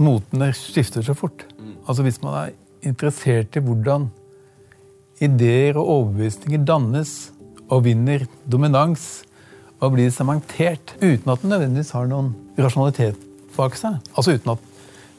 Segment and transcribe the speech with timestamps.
[0.00, 1.46] motene skifter så fort.
[1.86, 2.54] Altså Hvis man er
[2.84, 4.08] interessert i hvordan
[5.22, 7.32] ideer og overbevisninger dannes
[7.70, 9.24] og vinner dominans
[9.80, 13.20] og blir sementert uten at den nødvendigvis har noen rasjonalitet
[13.56, 14.00] bak seg.
[14.14, 14.70] Altså uten at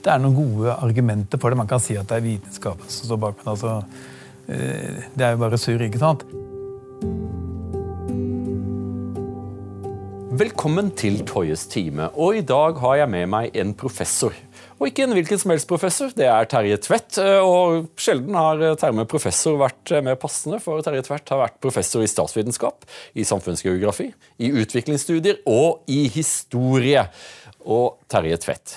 [0.05, 1.57] det er noen gode argumenter for det.
[1.57, 3.77] Man kan si at det er vitenskapen som står bak, men altså,
[4.47, 6.25] eh, det er jo bare surr, ikke sant?
[10.35, 12.09] Velkommen til Toyes time.
[12.19, 14.35] Og I dag har jeg med meg en professor.
[14.75, 17.19] Og ikke en hvilken som helst professor, det er Terje Tvedt.
[17.47, 22.09] Og Sjelden har termen professor vært mer passende, for Terje Tvedt har vært professor i
[22.11, 22.83] statsvitenskap,
[23.15, 24.09] i samfunnsgeografi,
[24.43, 27.07] i utviklingsstudier og i historie.
[27.63, 28.75] Og Terje Tvedt,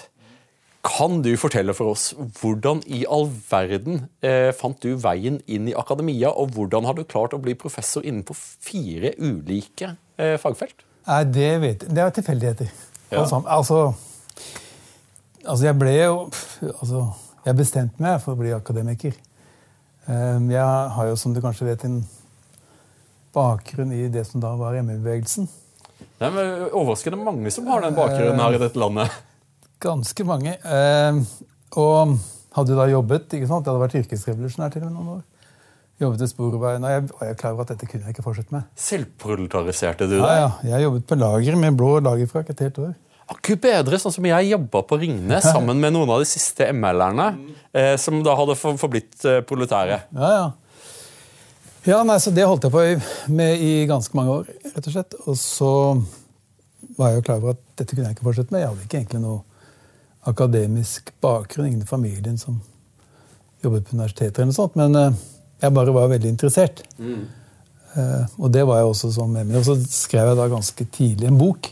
[0.87, 5.77] kan du fortelle for oss hvordan i all verden eh, fant du veien inn i
[5.77, 10.87] akademia, og hvordan har du klart å bli professor innenfor fire ulike eh, fagfelt?
[11.09, 11.97] Nei, det vet jeg.
[11.97, 12.71] Det er tilfeldigheter.
[13.09, 13.23] Ja.
[13.23, 13.81] Altså, altså,
[15.45, 16.15] jeg ble jo
[16.81, 17.05] altså,
[17.47, 19.15] Jeg bestemte meg for å bli akademiker.
[20.11, 20.65] Ehm, jeg
[20.95, 22.03] har jo, som du kanskje vet, en
[23.33, 25.49] bakgrunn i det som da var ME-bevegelsen.
[26.19, 29.15] Det er overraskende mange som har den bakgrunnen her i dette landet.
[29.81, 30.59] Ganske mange.
[30.67, 31.23] Ehm,
[31.79, 32.19] og
[32.59, 33.33] hadde da jobbet.
[33.33, 33.65] ikke sant?
[33.65, 35.27] Jeg hadde vært yrkesrevolusjonær til og med noen år
[35.99, 38.67] jobbet i Sporveien, og jeg var klar over at dette kunne jeg ikke fortsette med.
[38.79, 40.23] Selvproletariserte du deg?
[40.23, 40.51] Ja, ja.
[40.75, 42.93] Jeg jobbet på lager med blå lagerfrakk et helt år.
[43.29, 47.27] Akkurat bedre, sånn som jeg jobba på Ringnes sammen med noen av de siste ML-erne,
[47.77, 50.01] eh, som da hadde forblitt eh, proletære.
[50.17, 50.47] Ja, ja.
[51.89, 52.85] Ja, nei, så Det holdt jeg på
[53.33, 54.49] med i ganske mange år.
[54.75, 55.15] rett Og slett.
[55.27, 55.73] Og så
[56.99, 58.65] var jeg jo klar over at dette kunne jeg ikke fortsette med.
[58.65, 59.39] Jeg hadde ikke egentlig noe
[60.29, 62.61] akademisk bakgrunn, ingen i familien som
[63.65, 64.43] jobbet på universiteter.
[64.43, 65.21] eller noe sånt, Men eh,
[65.63, 66.83] jeg bare var veldig interessert.
[66.99, 67.27] Mm.
[67.97, 69.57] Uh, og det var jeg også som Emil.
[69.59, 71.71] Og så skrev jeg da ganske tidlig en bok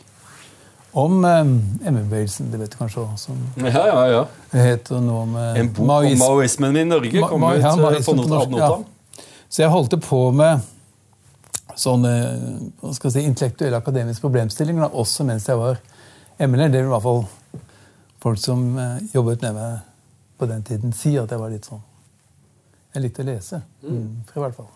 [0.97, 2.51] om um, ME-bevegelsen.
[2.51, 3.05] Det vet du kanskje.
[3.21, 4.23] Som ja, ja, ja.
[4.57, 6.23] Heter noe med En bok maoism.
[6.23, 7.75] om maoismen i Norge kom ma ut ja,
[8.07, 8.47] på Nota.
[8.57, 8.71] Ja.
[9.49, 10.65] Så jeg holdt på med
[11.77, 12.13] sånne
[12.81, 15.83] hva skal jeg si, intellektuelle akademiske problemstillinger også mens jeg var
[16.41, 16.73] ML-er.
[16.73, 17.27] Det vil i hvert fall
[18.25, 19.85] folk som uh, jobbet med meg
[20.41, 21.85] på den tiden, si at jeg var litt sånn
[22.97, 23.61] jeg likte å lese.
[23.85, 24.25] Mm.
[24.25, 24.73] i hvert fall.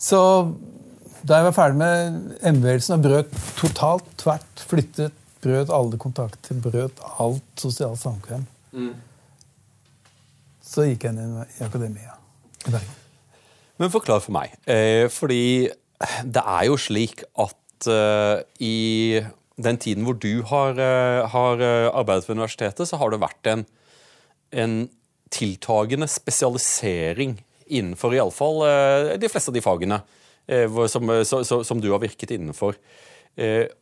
[0.00, 0.20] Så
[1.26, 2.20] da jeg var ferdig med
[2.54, 8.94] MV-helsen og brøt totalt tvert, flyttet, brøt alle kontakter, brøt alt sosialt samkvem, mm.
[10.64, 12.16] så gikk jeg inn i akademia
[12.66, 12.96] i Bergen.
[13.80, 14.52] Men forklar for meg.
[14.68, 15.70] Eh, fordi
[16.24, 19.20] det er jo slik at eh, i
[19.60, 23.52] den tiden hvor du har, eh, har eh, arbeidet ved universitetet, så har det vært
[23.52, 23.64] en,
[24.52, 24.74] en
[25.32, 27.38] tiltagende spesialisering
[27.70, 30.00] innenfor iallfall eh, de fleste av de fagene
[30.50, 32.78] eh, som, eh, som, du har virket innenfor.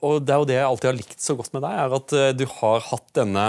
[0.05, 2.12] Og det er jo det jeg alltid har likt så godt med deg, er at
[2.37, 3.47] du har hatt denne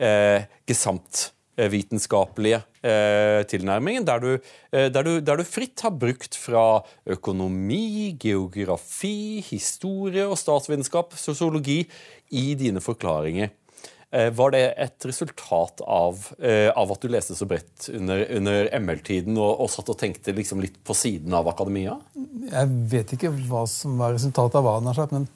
[0.00, 4.30] eh, gesamtvitenskapelige eh, tilnærmingen, der du,
[4.70, 6.80] der, du, der du, fritt har brukt fra
[7.18, 11.82] økonomi, geografi, historie og statsvitenskap, sosiologi,
[12.32, 13.52] i dine forklaringer.
[14.14, 18.68] Eh, var det et resultat av, eh, av, at du leste så bredt under, under
[18.78, 21.96] ML-tiden og, og, satt og tenkte liksom litt på siden av akademia?
[22.46, 25.26] Jeg vet ikke hva som var resultatet av hva har sagt, men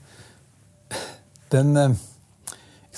[1.51, 1.99] den eh,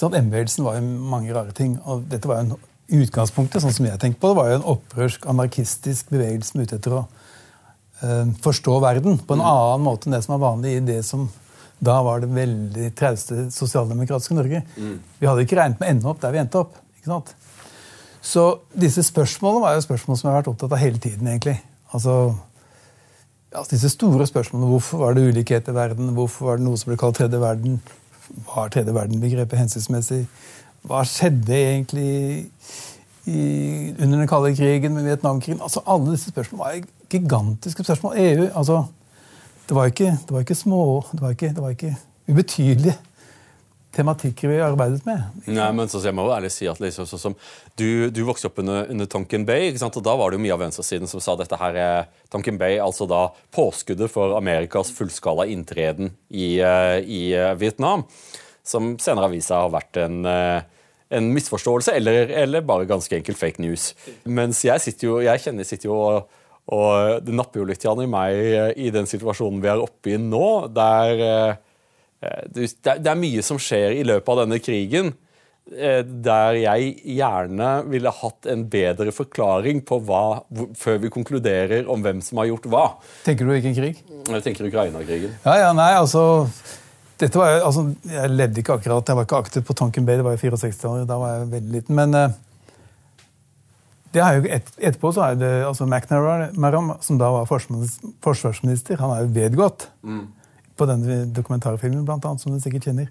[0.03, 1.79] ML-helsen var jo mange rare ting.
[1.87, 4.71] og dette var jo en utgangspunktet, sånn som jeg tenkte på det, var jo en
[4.75, 7.03] opprørsk, anarkistisk bevegelse som ute etter å
[8.03, 9.49] uh, forstå verden på en mm.
[9.49, 11.31] annen måte enn det som er vanlig i det som
[11.83, 14.63] da var det veldig trauste sosialdemokratiske Norge.
[14.77, 14.99] Mm.
[15.19, 16.77] Vi hadde ikke regnet med å ende opp der vi endte opp.
[17.01, 17.33] ikke sant?
[18.23, 18.45] Så
[18.79, 21.27] disse spørsmålene var jo spørsmål som jeg har vært opptatt av hele tiden.
[21.27, 21.57] egentlig.
[21.91, 22.37] Altså,
[23.51, 24.71] altså disse store spørsmålene.
[24.71, 26.15] Hvorfor var det ulikhet i verden?
[26.15, 27.81] Hvorfor var det noe som ble kalt tredje verden?
[28.47, 30.23] Var tredje verden-begrepet hensiktsmessig?
[30.87, 32.13] Hva skjedde egentlig
[33.27, 33.43] i,
[33.99, 35.61] under den kalde krigen med Vietnamkrigen?
[35.63, 38.17] Altså, Alle disse spørsmålene var gigantiske spørsmål.
[38.23, 38.85] EU altså,
[39.73, 40.83] det var ikke, det var ikke små
[41.15, 41.95] det var ikke, det var ikke
[42.29, 42.99] ubetydelige
[43.93, 45.23] tematikker vi arbeidet med.
[45.53, 47.35] Nei, men så Jeg må jo ærlig si at liksom, så, som,
[47.81, 50.61] du, du, vokste opp under, under Tonkin Bay, og da var det jo mye av
[50.61, 56.13] venstresiden som sa dette her er Tonkin Bay, altså da påskuddet for Amerikas fullskala inntreden
[56.29, 58.05] i, uh, i uh, Vietnam.
[58.65, 60.21] Som senere har vist seg å ha vært en,
[61.13, 63.91] en misforståelse, eller, eller, bare ganske enkelt fake news.
[64.25, 68.07] Mens jeg, sitter jo, jeg kjenner sitter jo og og det napper jo litt i
[68.11, 71.57] meg eh, i den situasjonen vi er oppe i nå, der eh,
[72.23, 75.15] eh, det er mye som skjer i løpet av denne krigen
[75.63, 80.41] der jeg gjerne ville hatt en bedre forklaring på hva,
[80.77, 82.83] før vi konkluderer om hvem som har gjort hva.
[83.23, 84.01] Tenker du hvilken krig?
[84.27, 85.37] Jeg tenker Ukraina-krigen.
[85.47, 86.25] Ja, ja, nei, altså
[87.15, 90.27] dette var, altså, Jeg levde ikke akkurat, jeg var ikke aktiv på Tonkin Bay, det
[90.27, 92.01] var i 64 år, da var jeg veldig liten.
[92.01, 92.35] Men
[94.21, 99.33] jo et, etterpå så er det altså McNamara, som da var forsvarsminister, han er jo
[99.33, 99.89] vedgått
[100.77, 103.09] på denne dokumentarfilmen, blant annet, som du sikkert kjenner.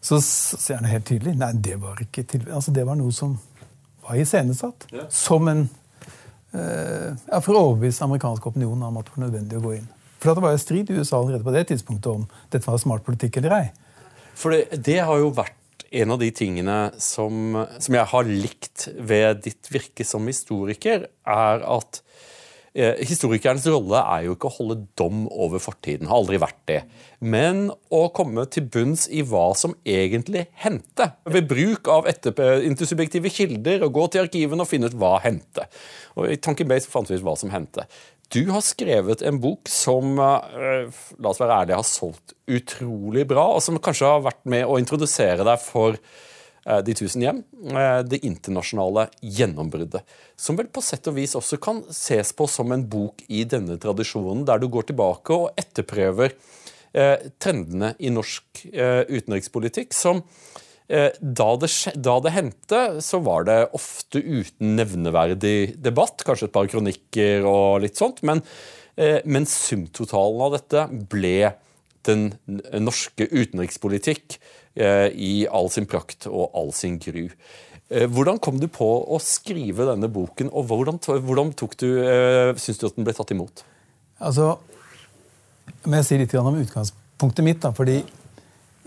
[0.00, 3.36] Så ser han helt tydelig nei, det var ikke til, altså det var noe som
[4.06, 4.86] var iscenesatt.
[4.92, 5.06] Ja.
[5.12, 5.68] Som en
[6.56, 9.88] eh, ja, For å overbevise amerikansk opinion om at det var nødvendig å gå inn.
[10.20, 13.04] For det var jo strid i USA allerede på det tidspunktet om dette var smart
[13.04, 13.66] politikk eller ei.
[14.36, 15.59] For det, det har jo vært
[15.90, 21.64] en av de tingene som, som jeg har likt ved ditt virke som historiker, er
[21.66, 22.00] at
[22.74, 26.78] eh, historikerens rolle er jo ikke å holde dom over fortiden, har aldri vært det.
[27.18, 31.10] Men å komme til bunns i hva som egentlig hendte.
[31.26, 35.66] Ved bruk av intersubjektive kilder, og gå til arkivene og finne ut hva hendte.
[36.14, 37.88] Og I Tanken Base fant vi ut hva som hendte.
[38.30, 43.48] Du har skrevet en bok som eh, la oss være ærlige, har solgt utrolig bra,
[43.56, 47.40] og som kanskje har vært med å introdusere deg for eh, De tusen hjem,
[47.74, 50.06] eh, det internasjonale gjennombruddet.
[50.38, 53.80] Som vel på sett og vis også kan ses på som en bok i denne
[53.82, 56.38] tradisjonen, der du går tilbake og etterprøver
[57.38, 60.24] trendene i norsk utenrikspolitikk, som
[60.90, 61.70] da det,
[62.02, 66.24] da det hendte, så var det ofte uten nevneverdig debatt.
[66.26, 68.24] Kanskje et par kronikker og litt sånt.
[68.26, 68.42] Men,
[68.96, 71.52] eh, men sumtotalen av dette ble
[72.08, 72.30] den
[72.80, 74.38] norske utenrikspolitikk
[74.74, 77.28] eh, i all sin prakt og all sin gru.
[77.90, 82.54] Eh, Hvordan kom du på å skrive denne boken, og hvordan, hvordan tok du, eh,
[82.54, 83.64] syns du at den ble tatt imot?
[84.20, 84.56] Altså,
[85.86, 87.60] må jeg si litt om utgangspunktet mitt.
[87.60, 88.02] da, fordi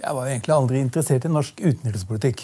[0.04, 2.44] jeg var egentlig aldri interessert i norsk utenrikspolitikk.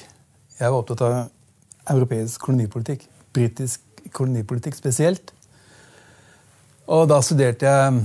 [0.60, 3.04] Jeg var opptatt av europeisk kolonipolitikk.
[3.36, 5.34] Britisk kolonipolitikk spesielt.
[6.90, 8.00] Og da studerte jeg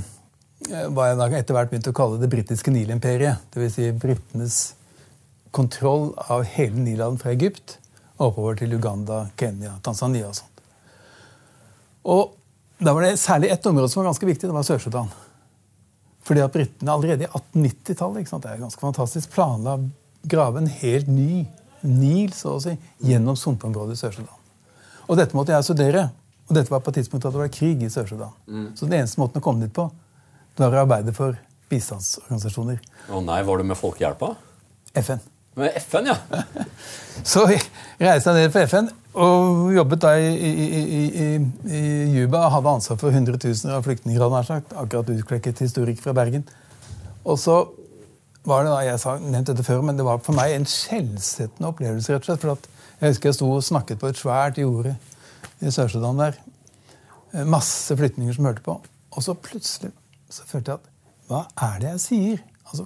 [0.70, 3.46] eh, hva jeg da etter hvert begynte å kalle det britiske Nilimperiet.
[3.54, 3.76] Dvs.
[3.78, 4.58] Si britenes
[5.54, 7.78] kontroll av hele Nilhalden fra Egypt
[8.18, 10.64] og oppover til Uganda, Kenya, Tanzania og sånt.
[12.10, 12.34] Og
[12.82, 14.50] da var det særlig ett område som var ganske viktig.
[14.50, 15.10] Det var Sør-Sudan.
[16.24, 19.88] Fordi at britene allerede i 1890-tallet det er ganske fantastisk, planla å
[20.24, 21.44] grave en helt ny
[21.84, 22.72] Nil så å si,
[23.04, 24.38] gjennom sumpområdet i Sør-Sudan.
[25.04, 26.06] Og dette måtte jeg studere.
[26.48, 28.32] Og dette var på et tidspunkt at det var krig i Sør-Sudan.
[28.76, 29.84] Så den eneste måten å komme dit på,
[30.56, 31.36] det var å arbeide for
[31.68, 32.80] bistandsorganisasjoner.
[33.12, 34.30] Å nei, var du med Folkehjelpa?
[34.96, 35.20] FN.
[35.60, 36.16] Med FN, ja.
[37.34, 37.60] Så jeg
[38.00, 41.26] reiste jeg ned for FN og jobbet da i, i, i,
[41.70, 41.80] i,
[42.16, 44.20] Juba og hadde ansvar for hundretusener av flyktninger.
[44.20, 46.46] hadde jeg sagt, akkurat utklekket historikk fra Bergen.
[47.24, 47.60] Og så
[48.44, 51.70] var det da, jeg sa, nevnt dette før, men det var for meg en skjellsettende
[51.70, 52.12] opplevelse.
[52.12, 54.96] rett og slett, for Jeg husker jeg sto og snakket på et svært jorde
[55.60, 56.36] i Sør-Sudan der.
[57.32, 58.80] Eh, Masse flyktninger som hørte på.
[59.14, 59.92] Og så plutselig
[60.30, 60.90] så følte jeg at
[61.28, 62.42] Hva er det jeg sier?
[62.66, 62.84] Altså,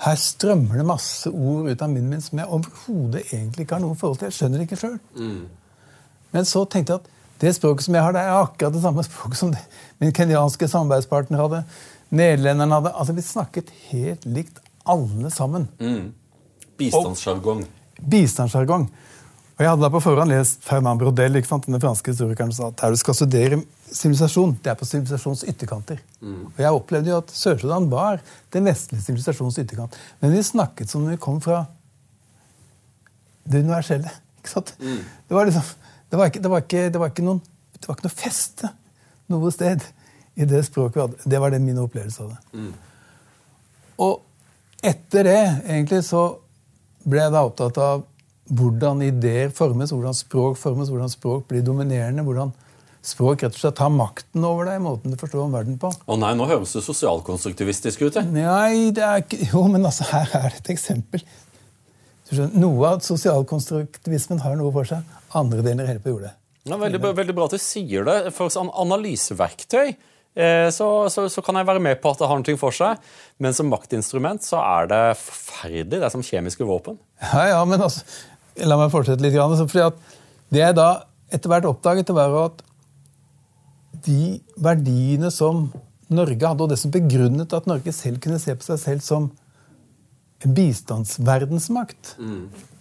[0.00, 3.82] her strømmer det masse ord ut av munnen min som jeg overhodet egentlig ikke har
[3.84, 4.30] noe forhold til.
[4.30, 4.94] Jeg skjønner det ikke sjøl.
[6.32, 7.10] Men så tenkte jeg at
[7.40, 9.60] det språket som jeg har, det er akkurat det samme språket som det
[10.00, 11.62] min kenyanske samarbeidspartner hadde.
[12.10, 12.94] Nederlenderen hadde.
[12.96, 15.68] Altså, Vi snakket helt likt alle sammen.
[16.80, 17.66] Bistandssjargong.
[18.00, 18.88] Bistandssjargong.
[19.60, 21.68] Og Jeg hadde da på forhånd lest Fernand Brodel, ikke sant?
[21.68, 23.60] den franske historikeren, som sa at her du skal studere
[23.92, 26.00] sivilisasjon, det er på sivilisasjons ytterkanter.
[26.22, 28.20] Og Jeg opplevde jo at Sør-Sudan var
[28.54, 29.96] den vestlige sivilisasjons ytterkant.
[30.20, 31.64] Men vi snakket som om vi kom fra
[33.50, 34.10] det universelle.
[34.40, 34.74] ikke sant?
[34.80, 35.72] Det var liksom,
[36.10, 37.42] det var ikke, det var ikke, det var ikke noen
[37.80, 38.68] det var ikke noe feste
[39.30, 39.84] noe sted
[40.40, 41.30] i det språket vi hadde.
[41.32, 42.60] Det var det min opplevelse av det.
[44.00, 46.24] Og etter det egentlig så
[47.08, 48.04] ble jeg da opptatt av
[48.50, 52.24] hvordan ideer formes, hvordan språk formes, hvordan språk blir dominerende.
[52.26, 52.52] hvordan
[53.06, 55.88] språk rett og slett tar makten over deg, måten du forstår om verden på.
[55.90, 58.18] Å nei, nå høres det sosialkonstruktivistisk ut.
[58.34, 61.24] Nei, det er ikke Jo, men altså, her er det et eksempel.
[62.28, 65.16] Du skjønner, Noe av sosialkonstruktivismen har noe for seg.
[65.36, 66.36] Andre deler hele på jordet.
[66.68, 68.18] Ja, veldig, veldig bra at du sier det.
[68.36, 72.42] For som analyseverktøy eh, så, så, så kan jeg være med på at det har
[72.42, 73.00] noe for seg.
[73.40, 75.96] Men som maktinstrument så er det forferdelig.
[75.96, 77.00] Det er som kjemiske våpen.
[77.32, 78.04] Ja, ja, men altså,
[78.66, 79.32] La meg fortsette litt.
[79.32, 80.18] grann, for fordi at
[80.52, 80.90] Det jeg da
[81.30, 82.64] etter hvert oppdaget, var at
[84.06, 85.68] de verdiene som
[86.10, 89.30] Norge hadde, og det som begrunnet at Norge selv kunne se på seg selv som
[90.40, 92.16] en bistandsverdensmakt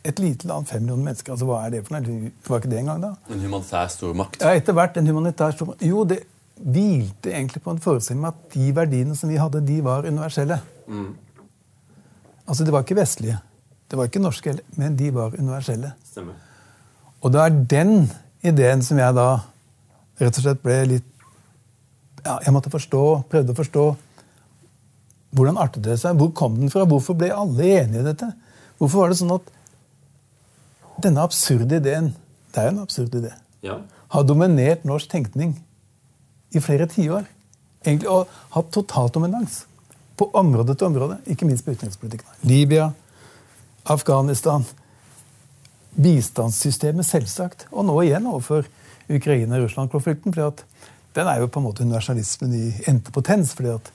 [0.07, 2.01] Et lite land, fem millioner mennesker, altså hva er det for noe?
[2.31, 3.09] Det var ikke det engang da.
[3.29, 4.39] En humanitær stormakt.
[4.39, 5.83] Ja, etter hvert en humanitær stormakt.
[5.83, 6.21] Jo, det
[6.55, 10.61] hvilte egentlig på en forestilling om at de verdiene som vi hadde, de var universelle.
[12.47, 13.37] Altså, de var ikke vestlige.
[13.91, 15.91] Det var ikke norske heller, men de var universelle.
[16.07, 16.39] Stemmer.
[17.19, 17.93] Og det er den
[18.45, 19.29] ideen som jeg da
[20.19, 21.07] rett og slett ble litt
[22.25, 23.85] ja, Jeg måtte forstå, prøvde å forstå
[25.35, 26.17] hvordan artet det seg?
[26.17, 26.87] Hvor kom den fra?
[26.89, 28.31] Hvorfor ble alle enige i dette?
[28.81, 29.51] Hvorfor var det sånn at
[31.03, 32.13] denne absurde ideen
[32.49, 33.31] Det er jo en absurd idé.
[33.61, 33.77] Ja.
[34.09, 35.53] Har dominert norsk tenkning
[36.49, 37.27] i flere tiår.
[37.85, 39.61] Egentlig Og hatt totaldominans
[40.17, 42.27] på område til område, ikke minst på utenrikspolitikken.
[42.43, 42.89] Libya,
[43.85, 44.65] Afghanistan,
[45.95, 47.67] bistandssystemet, selvsagt.
[47.71, 48.67] Og nå igjen overfor
[49.09, 50.33] Ukraina-Russland-konflikten.
[50.33, 50.63] for
[51.13, 53.53] den er jo på en måte universalismen i endte potens.
[53.53, 53.91] fordi at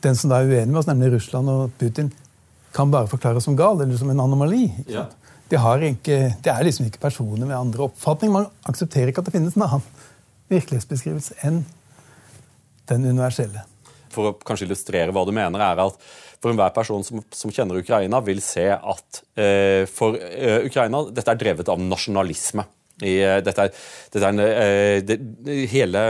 [0.00, 2.12] den som da er uenig med oss, nemlig Russland og Putin,
[2.72, 4.68] kan bare forklares som gal eller som en anomali.
[4.86, 5.06] Ja.
[5.48, 5.56] De,
[5.88, 8.32] ikke, de er liksom ikke personer med andre oppfatninger.
[8.32, 9.84] Man aksepterer ikke at det finnes en annen
[10.52, 11.64] virkelighetsbeskrivelse enn
[12.88, 13.64] den universelle.
[14.12, 15.96] For å kanskje illustrere hva du mener, er at
[16.38, 21.34] for enhver person som, som kjenner Ukraina, vil se at eh, for eh, Ukraina dette
[21.34, 22.64] er drevet av nasjonalisme.
[23.02, 23.82] I, eh, dette er,
[24.14, 25.18] dette er eh, det,
[25.72, 26.04] hele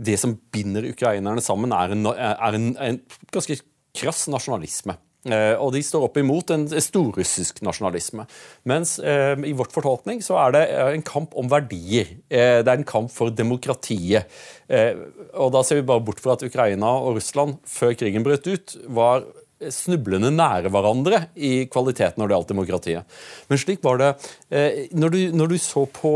[0.00, 3.00] det som binder ukrainerne sammen, er en, er en, en
[3.32, 3.60] ganske
[3.96, 4.96] krass nasjonalisme.
[5.28, 8.24] Eh, og de står opp imot en storrussisk nasjonalisme.
[8.70, 12.14] Mens eh, i vårt fortolkning så er det eh, en kamp om verdier.
[12.32, 14.30] Eh, det er en kamp for demokratiet.
[14.72, 14.96] Eh,
[15.34, 18.76] og da ser vi bare bort fra at Ukraina og Russland før krigen brøt ut,
[18.88, 19.28] var
[19.68, 23.18] snublende nære hverandre i kvaliteten når det gjaldt demokratiet.
[23.50, 24.10] Men slik var det
[24.48, 26.14] eh, når du, når, du, så på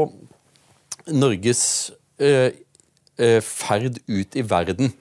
[1.12, 1.92] Norges
[3.44, 4.92] ferd ut i verden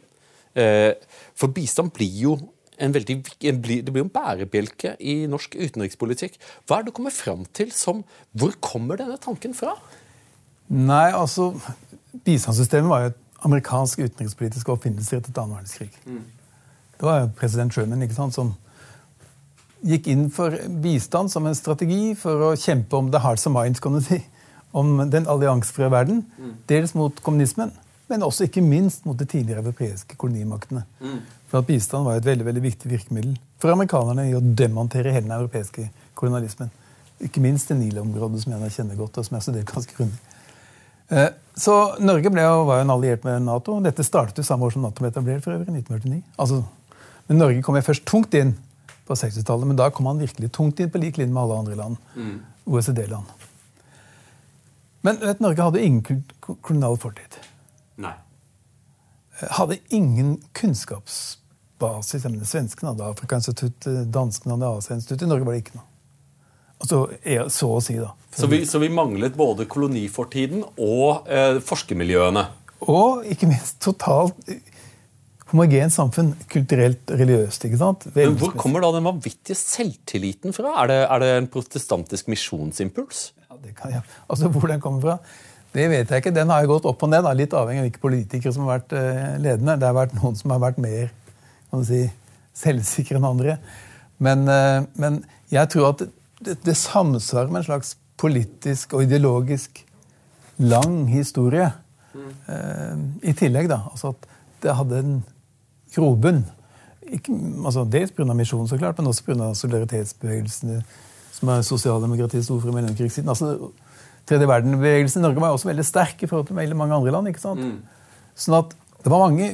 [1.38, 2.34] For bistand blir jo
[2.82, 3.16] en veldig,
[3.48, 6.38] en, det blir jo en bærebjelke i norsk utenrikspolitikk.
[6.68, 9.76] Hva er det du kommer fram til som Hvor kommer denne tanken fra?
[10.74, 11.52] Nei, altså
[12.26, 15.92] Bistandssystemet var jo et amerikansk utenrikspolitisk oppfinnelse etter annen verdenskrig.
[16.06, 16.24] Mm.
[17.04, 18.54] Det var president Truman ikke sant, som
[19.84, 23.82] gikk inn for bistand som en strategi for å kjempe om the hearts and minds,
[23.84, 24.22] kan du si.
[24.72, 26.22] Om den alliansefrie verden.
[26.40, 26.54] Mm.
[26.72, 27.74] Dels mot kommunismen,
[28.08, 30.86] men også ikke minst mot de tidligere europeiske kolonimaktene.
[31.04, 31.20] Mm.
[31.52, 35.28] For at Bistand var et veldig veldig viktig virkemiddel for amerikanerne i å demontere hele
[35.28, 36.72] den europeiske kolonialismen.
[37.28, 40.24] Ikke minst det Nil-området, som jeg kjenner godt, og som jeg har studert ganske grundig.
[41.12, 43.76] Eh, så Norge ble, var jo en alliert med Nato.
[43.84, 46.24] Dette startet jo samme år som Nato ble etablert, for øvrig, 1949.
[46.42, 46.64] Altså,
[47.28, 48.56] men Norge kom jo først tungt inn
[49.08, 51.78] på 60-tallet, men da kom han virkelig tungt inn på lik linje med alle andre
[51.80, 52.02] land.
[52.16, 52.36] Mm.
[52.66, 53.32] OECD-land.
[55.04, 57.40] Men vet, Norge hadde ingen kolonial fortid.
[58.00, 58.14] Nei.
[59.58, 62.24] Hadde ingen kunnskapsbasis.
[62.30, 65.28] Men svenskene hadde Afrikainstituttet, danskene hadde Asiainstituttet.
[65.28, 65.90] I Norge var det ikke noe.
[66.84, 67.00] Altså,
[67.52, 68.10] så å si, da.
[68.36, 72.44] Så vi, så vi manglet både kolonifortiden og eh, forskermiljøene?
[72.92, 74.40] Og ikke minst totalt
[75.54, 76.34] homogent samfunn.
[76.52, 77.66] Kulturelt, religiøst.
[77.70, 78.06] ikke sant?
[78.16, 80.74] Men Hvor kommer da den vanvittige selvtilliten fra?
[80.84, 83.32] Er det, er det en protestantisk misjonsimpuls?
[83.46, 84.06] Ja, det kan jeg.
[84.28, 85.18] Altså, Hvor den kommer fra?
[85.74, 86.34] Det vet jeg ikke.
[86.34, 88.80] Den har jo gått opp og ned, da, litt avhengig av hvilke politikere som har
[88.80, 89.78] vært eh, ledende.
[89.82, 91.10] Det har vært noen som har vært mer
[91.74, 92.04] kan du si,
[92.54, 93.58] selvsikre enn andre.
[94.22, 96.04] Men, eh, men, jeg tror at
[96.44, 99.82] det, det samsvarer med en slags politisk og ideologisk
[100.62, 101.72] lang historie.
[102.14, 102.30] Mm.
[102.46, 103.80] Uh, I tillegg, da.
[103.90, 104.28] Altså at
[104.64, 105.16] det hadde en
[105.96, 106.44] grobunn.
[107.66, 108.34] Altså dels pga.
[108.34, 109.54] misjonen, så klart, men også pga.
[109.58, 110.84] solidaritetsbevegelsene,
[111.34, 113.30] som er sosialdemokratiets ord for mellomkrigstiden.
[113.30, 113.72] Altså,
[114.24, 117.28] Tredje verden-bevegelsen i Norge var også veldig sterk i forhold til veldig mange andre land.
[117.28, 117.60] ikke sant?
[117.60, 117.82] Mm.
[118.40, 118.72] Sånn at
[119.04, 119.50] det var mange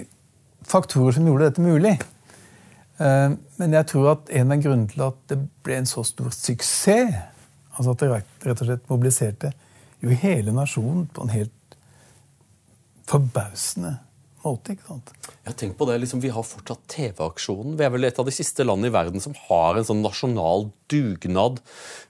[0.69, 1.95] faktorer som gjorde dette mulig.
[3.01, 6.29] Eh, men jeg tror at en av grunnene til at det ble en så stor
[6.35, 7.17] suksess,
[7.73, 9.53] altså at det rett og slett mobiliserte
[10.03, 11.77] jo hele nasjonen på en helt
[13.09, 13.95] forbausende
[14.43, 14.75] måte.
[14.75, 15.13] ikke sant?
[15.45, 17.77] Ja, tenk på det, liksom, Vi har fortsatt TV-aksjonen.
[17.79, 20.69] Vi er vel et av de siste landene i verden som har en sånn nasjonal
[20.91, 21.59] dugnad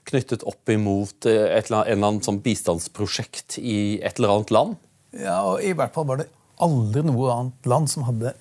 [0.08, 4.54] knyttet opp imot et eller annet, en eller annen sånn bistandsprosjekt i et eller annet
[4.54, 4.78] land.
[5.16, 8.34] Ja, og I hvert fall var det aldri noe annet land som hadde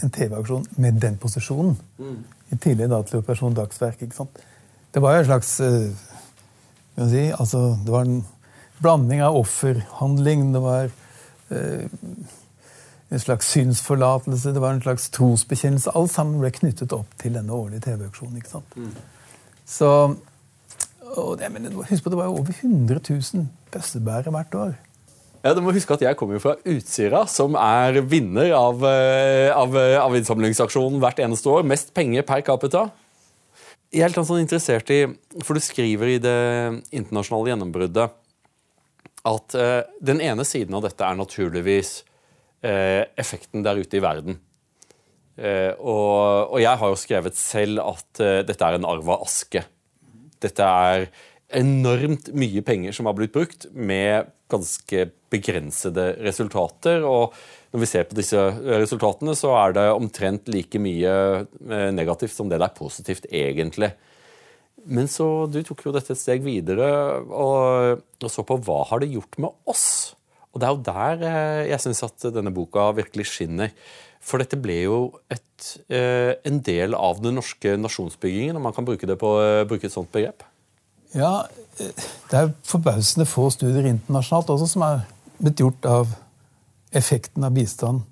[0.00, 1.76] en TV-aksjon med den posisjonen.
[2.00, 2.20] Mm.
[2.50, 4.00] I tillegg da til Operasjon Dagsverk.
[4.02, 4.40] ikke sant?
[4.90, 5.90] Det var jo en slags uh,
[7.10, 8.22] si, altså, Det var en
[8.80, 10.90] blanding av offerhandling, det var
[11.52, 11.84] uh,
[13.10, 15.90] en slags synsforlatelse, det var en slags trosbekjennelse.
[15.98, 18.36] Alt sammen ble knyttet opp til denne årlige TV-auksjonen.
[18.38, 18.76] ikke sant?
[18.76, 18.92] Mm.
[19.66, 19.88] Så,
[21.16, 24.78] og det, men, Husk på, det var jo over 100 000 bøssebærere hvert år.
[25.40, 29.48] Ja, du må huske at Jeg kommer jo fra Utsira, som er vinner av, eh,
[29.56, 31.64] av, eh, av innsamlingsaksjonen hvert eneste år.
[31.64, 32.90] Mest penger per capita.
[33.90, 35.06] Jeg er litt sånn interessert i,
[35.42, 38.10] for Du skriver i det internasjonale gjennombruddet
[39.24, 42.04] at eh, den ene siden av dette er naturligvis
[42.60, 44.36] effekten der ute i verden.
[45.40, 49.24] Eh, og, og, jeg har jo skrevet selv at eh, dette er en arv av
[49.24, 49.62] aske.
[50.40, 51.06] Dette er
[51.56, 57.06] enormt mye penger som har blitt brukt, med ganske begrensede resultater.
[57.06, 57.34] og
[57.70, 61.12] når vi ser på disse resultatene, så er det omtrent like mye
[61.46, 63.92] eh, negativt som det det er positivt, egentlig.
[64.90, 66.88] Men så du tok jo dette et steg videre
[67.20, 70.16] og, og så på hva har det gjort med oss?
[70.50, 73.74] Og det er jo der eh, jeg syns at denne boka virkelig skinner.
[74.20, 74.98] For dette ble jo
[75.32, 79.30] et, eh, en del av den norske nasjonsbyggingen, om man kan bruke, på,
[79.70, 80.44] bruke et sånt begrep?
[81.16, 81.46] Ja,
[81.78, 85.00] det er forbausende få studier internasjonalt også som er
[85.40, 86.12] blitt gjort av
[86.94, 88.04] effekten av bistand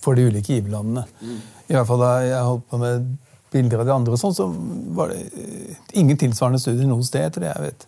[0.00, 1.04] for de ulike giverlandene.
[1.68, 3.10] I hvert fall Da jeg holdt på med
[3.50, 4.46] bilder av de andre, og sånn, så
[4.96, 7.86] var det eh, ingen tilsvarende studier noe sted, etter det jeg vet.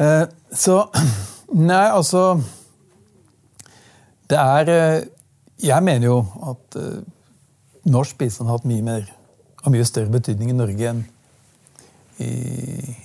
[0.00, 0.24] Eh,
[0.56, 0.78] så
[1.54, 2.40] Nei, altså
[4.26, 5.04] Det er eh,
[5.62, 6.16] Jeg mener jo
[6.50, 6.78] at
[7.86, 9.06] norsk bistand har hatt mye mer
[9.62, 11.04] og mye større betydning i Norge enn
[12.22, 12.28] i,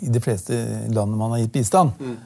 [0.05, 0.55] i de fleste
[0.93, 1.93] landene man har gitt bistand.
[1.99, 2.17] Mm.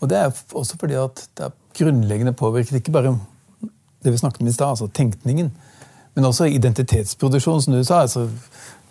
[0.00, 3.14] Og det er også fordi at det er grunnleggende påvirket ikke bare
[4.04, 5.50] det vi snakket om i stad, altså tenkningen,
[6.14, 8.02] men også identitetsproduksjon, som du sa.
[8.02, 8.28] altså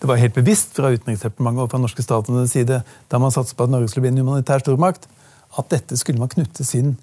[0.02, 3.64] det var helt bevisst fra Utenriksdepartementet og fra norske statens side da man satset på
[3.64, 5.08] at Norge skulle bli en humanitær stormakt,
[5.58, 6.96] at dette skulle man knytte sin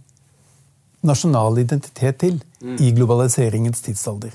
[1.07, 2.77] nasjonale identitet til mm.
[2.83, 4.33] i globaliseringens tidsalder.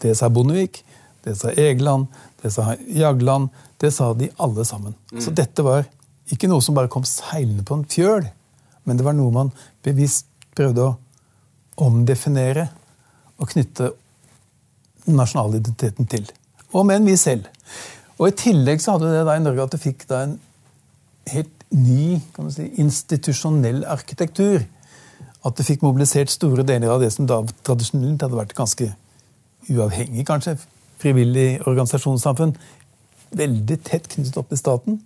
[0.00, 0.82] Det sa Bondevik,
[1.24, 2.06] det sa Egeland,
[2.42, 4.94] det sa Jagland, det sa de alle sammen.
[5.12, 5.20] Mm.
[5.20, 5.84] Så dette var
[6.30, 8.28] ikke noe som bare kom seilende på en fjøl,
[8.88, 9.52] men det var noe man
[9.84, 10.96] bevisst prøvde å
[11.80, 12.68] omdefinere
[13.40, 13.90] og knytte
[15.10, 16.26] nasjonalidentiteten til.
[16.76, 17.48] Og med en vi selv.
[18.20, 20.36] Og I tillegg så hadde det da i Norge at du fikk da en
[21.32, 24.64] helt ny kan man si, institusjonell arkitektur.
[25.46, 28.90] At det fikk mobilisert store deler av det som da tradisjonelt hadde vært ganske
[29.70, 30.58] uavhengig, kanskje,
[31.00, 32.56] frivillig organisasjonssamfunn.
[33.36, 35.00] Veldig tett knyttet opp til staten.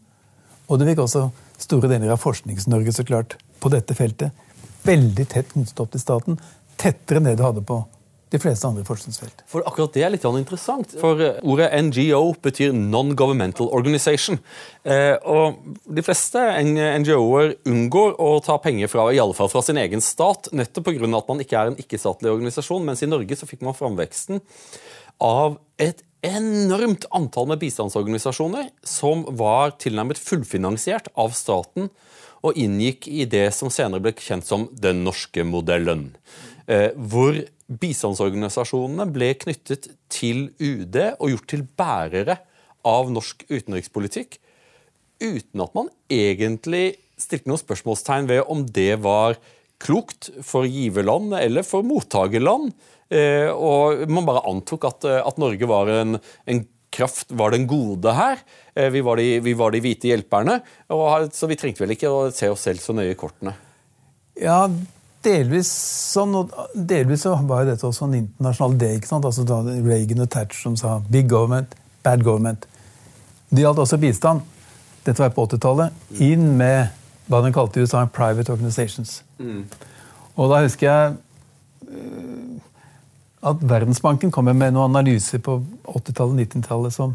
[0.66, 1.28] Og det fikk også
[1.60, 4.34] store deler av Forsknings-Norge så klart på dette feltet
[4.84, 6.38] veldig tett knyttet opp til staten.
[6.80, 7.80] Tettere enn det det hadde på
[8.34, 9.44] de fleste andre forskningsfelt.
[9.50, 10.94] For akkurat Det er litt interessant.
[10.98, 14.40] For eh, ordet NGO betyr Non-Governmental Organization.
[14.82, 19.78] Eh, og De fleste NGO-er unngår å ta penger fra i alle fall fra sin
[19.78, 21.10] egen stat, nettopp pga.
[21.16, 22.84] at man ikke er en ikke-statlig organisasjon.
[22.84, 24.42] Mens i Norge så fikk man framveksten
[25.22, 31.90] av et enormt antall med bistandsorganisasjoner som var tilnærmet fullfinansiert av staten
[32.44, 36.10] og inngikk i det som senere ble kjent som den norske modellen.
[36.66, 37.36] Eh, hvor
[37.68, 42.38] bistandsorganisasjonene ble knyttet til UD og gjort til bærere
[42.84, 44.36] av norsk utenrikspolitikk,
[45.24, 49.38] uten at man egentlig stilte noen spørsmålstegn ved om det var
[49.82, 52.74] klokt for giverland eller for mottakerland.
[53.12, 58.14] Eh, og man bare antok at, at Norge var en, en kraft var den gode
[58.14, 58.40] her.
[58.74, 60.60] Eh, vi var de, vi var de hvite hjelperne.
[61.34, 63.54] Så vi trengte vel ikke å se oss selv så nøye i kortene.
[64.40, 64.64] Ja,
[65.24, 65.70] delvis
[66.14, 66.34] sånn.
[66.38, 68.90] Og delvis så var jo dette også en internasjonal idé.
[68.96, 69.24] ikke sant?
[69.24, 72.66] Altså da Reagan og Thatcher som sa 'big government, bad government'.
[73.50, 74.40] Det gjaldt også bistand.
[75.04, 75.92] Dette var på 80-tallet.
[76.20, 76.88] Inn med
[77.28, 79.22] hva den kalte i USA 'private organizations'.
[79.38, 79.64] Mm.
[80.36, 81.14] Og da husker jeg
[83.44, 87.14] at Verdensbanken kom med noen analyser på 80-tallet 90-tallet som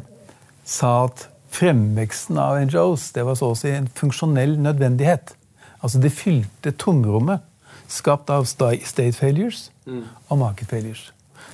[0.63, 5.33] sa at fremveksten av NGOs det var så å si en funksjonell nødvendighet.
[5.81, 7.48] Altså Det fylte tomrommet
[7.89, 10.03] skapt av state failures mm.
[10.29, 11.09] og market failures.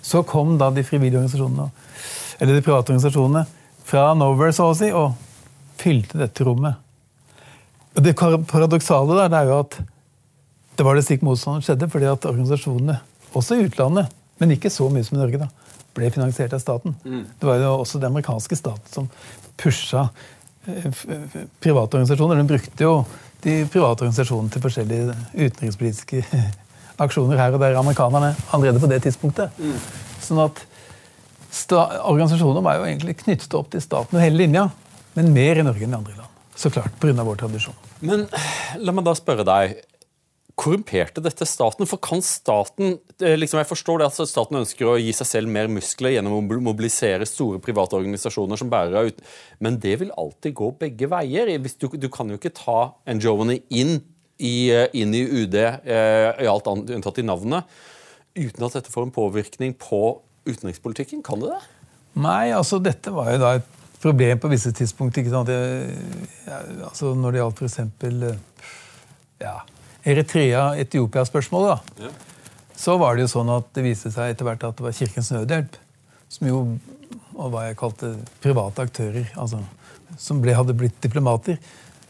[0.06, 1.70] Så kom da de frivillige organisasjonene,
[2.40, 3.46] eller de private organisasjonene
[3.86, 5.16] fra nowhere så å si, og
[5.80, 6.82] fylte dette rommet.
[7.96, 9.80] Og Det paradoksale der det er jo at
[10.76, 12.98] det var det stikk motsatte som skjedde, fordi at organisasjonene,
[13.36, 15.48] også i utlandet, men ikke så mye som i Norge, da,
[15.96, 16.98] ble finansiert av staten.
[17.06, 17.24] Mm.
[17.40, 19.08] Det var jo også den amerikanske staten som
[19.62, 20.10] pusha
[20.68, 20.90] eh,
[21.64, 22.42] private organisasjoner.
[22.42, 22.98] Den brukte jo
[23.46, 26.24] de private organisasjonene til forskjellige utenrikspolitiske
[27.06, 27.78] aksjoner her og der.
[27.80, 29.54] Amerikanerne allerede på det tidspunktet.
[29.60, 29.76] Mm.
[30.26, 30.66] Sånn at
[31.56, 34.66] Organisasjoner var jo egentlig knyttet opp til staten og hele linja,
[35.16, 36.42] men mer i Norge enn i andre land.
[36.60, 37.24] Så klart, Pga.
[37.24, 37.78] vår tradisjon.
[38.04, 38.26] Men
[38.76, 39.78] la meg da spørre deg
[40.60, 41.88] korrumperte dette staten?
[41.90, 45.52] For kan staten eh, liksom Jeg forstår det at staten ønsker å gi seg selv
[45.52, 49.22] mer muskler gjennom å mobilisere store private organisasjoner som bærer ut,
[49.64, 51.52] men det vil alltid gå begge veier.
[51.60, 52.80] Du, du kan jo ikke ta
[53.12, 54.00] NGO-ene inn,
[54.40, 57.78] eh, inn, i UD, eh, i alt annet unntatt i navnet,
[58.36, 60.02] uten at dette får en påvirkning på
[60.48, 61.24] utenrikspolitikken.
[61.26, 61.64] Kan det det?
[62.22, 65.18] Nei, altså dette var jo da et problem på visse tidspunkt.
[65.20, 65.52] ikke sant?
[65.52, 67.80] Ja, altså Når det gjaldt f.eks.
[69.42, 69.58] Ja,
[70.06, 72.12] Eritrea-Etiopia-spørsmålet, ja.
[72.78, 75.32] så var det jo sånn at det viste seg etter hvert at det var Kirkens
[75.34, 75.80] Nødhjelp,
[76.36, 76.60] som jo
[77.36, 78.12] og hva jeg kalte
[78.44, 79.60] private aktører, altså,
[80.22, 81.58] som ble, hadde blitt diplomater,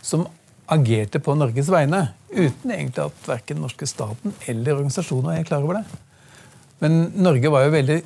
[0.05, 0.27] som
[0.71, 2.01] agerte på Norges vegne.
[2.29, 5.99] Uten egentlig at verken norske staten eller organisasjonen var helt klar over det.
[6.83, 7.99] Men Norge var jo veldig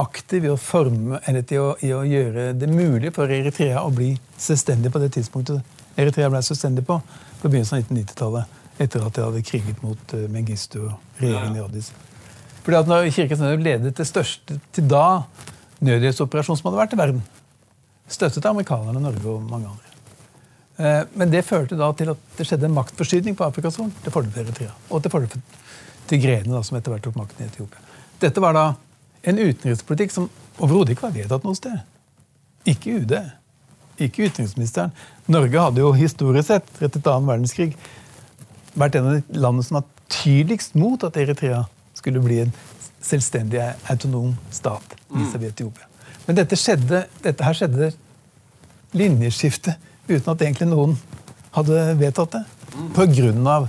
[0.00, 3.92] aktiv i å, forme, eller til å, i å gjøre det mulig for Eritrea å
[3.94, 6.98] bli selvstendig på det tidspunktet Eritrea ble selvstendig på
[7.40, 8.60] på begynnelsen av 1990-tallet.
[8.82, 11.92] Etter at de hadde kriget mot uh, Mengistu og regjeringen i Addis.
[12.64, 15.06] Fordi at når Kirkens Nødhjelp ledet det største til da
[15.84, 17.24] nødhjelpsoperasjonen som hadde vært i verden,
[18.08, 19.94] støttet amerikanerne Norge og mange andre.
[20.76, 24.14] Eh, men det førte da til at det skjedde en maktforskyvning på Afrikas Horn til
[24.14, 24.72] fordel for Eritrea.
[24.90, 25.60] Og til fordel for
[26.10, 27.80] Tigrene, som etter hvert tok makten i Etiopia.
[28.20, 28.64] Dette var da
[29.24, 31.78] en utenrikspolitikk som overhodet ikke var vedtatt noe sted.
[32.68, 33.14] Ikke UD.
[34.04, 34.92] Ikke utenriksministeren.
[35.30, 37.72] Norge hadde jo historisk sett etter annen verdenskrig
[38.78, 41.64] vært en av de landene som var tydeligst mot at Eritrea
[41.96, 42.54] skulle bli en
[43.04, 43.60] selvstendig,
[43.90, 45.28] autonom stat mm.
[45.44, 45.88] Etiopia.
[46.26, 47.90] Men dette, skjedde, dette her skjedde
[48.96, 49.76] linjeskifte
[50.08, 50.96] uten at egentlig noen
[51.54, 52.42] hadde vedtatt det.
[52.74, 52.88] Mm.
[52.96, 53.68] På grunn av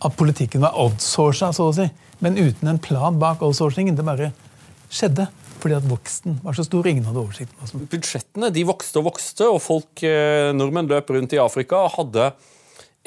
[0.00, 1.86] at politikken var outsourca, så å si.
[2.20, 3.96] Men uten en plan bak outsourcingen.
[3.96, 4.30] Det bare
[4.92, 5.28] skjedde
[5.60, 6.86] fordi at voksten var så stor.
[6.88, 7.52] Ingen hadde oversikt.
[7.92, 12.30] Budsjettene de vokste og vokste, og folk, eh, nordmenn løp rundt i Afrika og hadde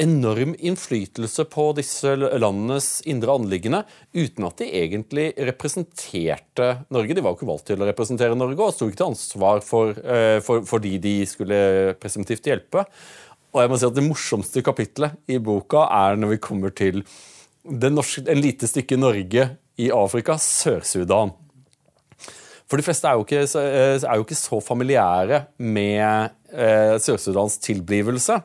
[0.01, 7.13] enorm innflytelse på disse landenes indre anliggende uten at de egentlig representerte Norge.
[7.13, 9.93] De var jo ikke valgt til å representere Norge og sto ikke til ansvar for,
[10.01, 11.59] eh, for, for de de skulle
[12.01, 12.87] presumptivt hjelpe.
[13.53, 17.03] Og jeg må si at Det morsomste kapitlet i boka er når vi kommer til
[17.69, 21.35] norske, en lite stykke Norge i Afrika, Sør-Sudan.
[22.65, 27.59] For de fleste er jo ikke, eh, er jo ikke så familiære med eh, Sør-Sudans
[27.61, 28.41] tilblivelse.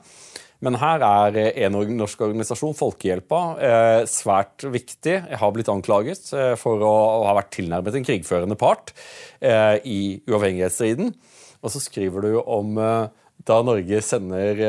[0.64, 5.14] Men her er en norsk organisasjon, Folkehjelpa, eh, svært viktig.
[5.30, 6.94] Jeg har blitt anklaget eh, for å
[7.28, 8.90] ha vært tilnærmet en krigførende part
[9.38, 11.12] eh, i uavhengighetsstriden.
[11.62, 12.74] Og så skriver du om
[13.48, 14.60] da Norge sender,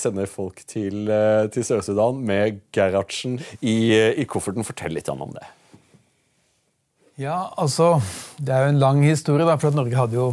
[0.00, 1.08] sender folk til,
[1.52, 4.64] til Sør-Sudan med Gerhardsen i, i, kofferten.
[4.64, 5.44] Fortell litt om det.
[7.20, 7.98] Ja, altså
[8.40, 10.28] Det er jo en lang historie, da, for Norge hadde jo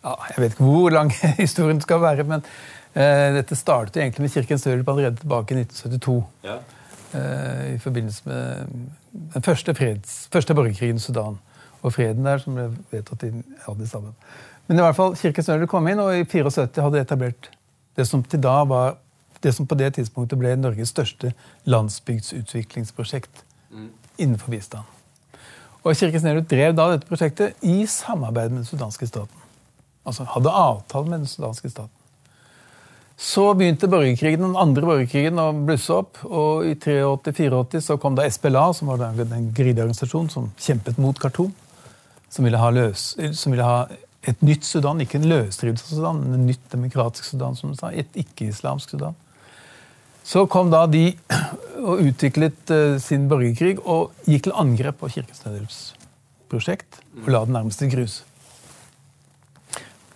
[0.00, 1.12] ja, Jeg vet ikke hvor lang
[1.42, 6.16] historien skal være, men Eh, dette startet egentlig med Kirkens Nødhjelp allerede tilbake i 1972.
[6.44, 6.56] Ja.
[7.14, 8.66] Eh, I forbindelse med
[9.34, 11.38] den første, freds, første borgerkrigen i Sudan.
[11.82, 13.30] Og freden der, som ble vedtatt i
[13.68, 14.12] Addis Abeba.
[14.66, 17.50] Men i hvert fall, Kirkens Nødhjelp kom inn, og i 74 hadde etablert
[17.96, 18.98] det som til da var
[19.42, 21.32] det som på det tidspunktet ble Norges største
[21.64, 23.88] landsbygdsutviklingsprosjekt mm.
[24.18, 24.84] innenfor bistand.
[25.82, 29.48] Og Kirkens Nødhjelp drev da dette prosjektet i samarbeid med den sudanske staten.
[30.06, 31.99] Altså hadde avtale med den sudanske staten.
[33.20, 36.22] Så begynte borgerkrigen, den andre borgerkrigen å blusse opp.
[36.24, 41.50] og I 83-84 så kom da SPLA, som var den grideorganisasjonen som kjempet mot Khartoum.
[42.32, 43.82] Som ville, ha løs, som ville ha
[44.24, 47.76] et nytt Sudan, ikke en løsrivelse av Sudan, men et nytt demokratisk Sudan, som du
[47.76, 49.18] sa, et ikke-islamsk Sudan.
[50.24, 51.10] Så kom da de
[51.90, 57.56] og utviklet uh, sin borgerkrig og gikk til angrep på Kirkens Nødhjelpsprosjekt og la det
[57.56, 58.18] nærmest til grus.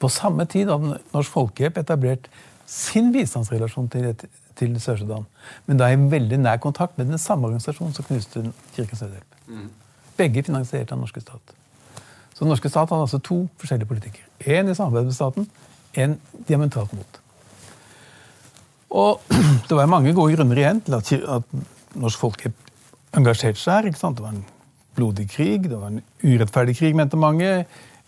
[0.01, 2.29] På samme tid hadde Norsk Folkehjelp etablert
[2.67, 4.13] sin bistandsrelasjon til,
[4.59, 5.27] til Sør-Sudan.
[5.67, 8.47] Men da i veldig nær kontakt med den samme organisasjonen som knuste
[8.77, 9.37] Kirkens Nødhjelp.
[9.49, 9.69] Mm.
[10.17, 11.55] Begge finansiert av den norske stat.
[12.35, 14.25] Så den norske stat hadde altså to forskjellige politikker.
[14.41, 15.47] Én i samarbeid med staten,
[15.95, 16.17] én
[16.49, 17.21] diametralt mot.
[18.95, 19.21] Og
[19.69, 22.61] det var mange gode grunner igjen til at, at norsk folkehjelp
[23.15, 23.95] engasjerte seg her.
[23.95, 24.45] Det var en
[24.95, 27.65] blodig krig, det var en urettferdig krig, mente mange.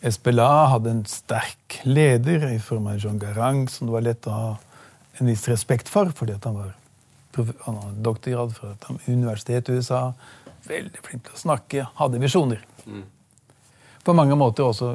[0.07, 4.35] SPLA hadde en sterk leder i form av John Garang, som det var lett å
[4.35, 4.51] ha
[5.19, 6.75] en viss respekt for, fordi han var
[7.37, 10.01] han hadde doktorgrad fra et universitet i USA.
[10.67, 12.63] Veldig flink til å snakke, hadde visjoner.
[12.87, 13.03] Mm.
[14.07, 14.95] På mange måter også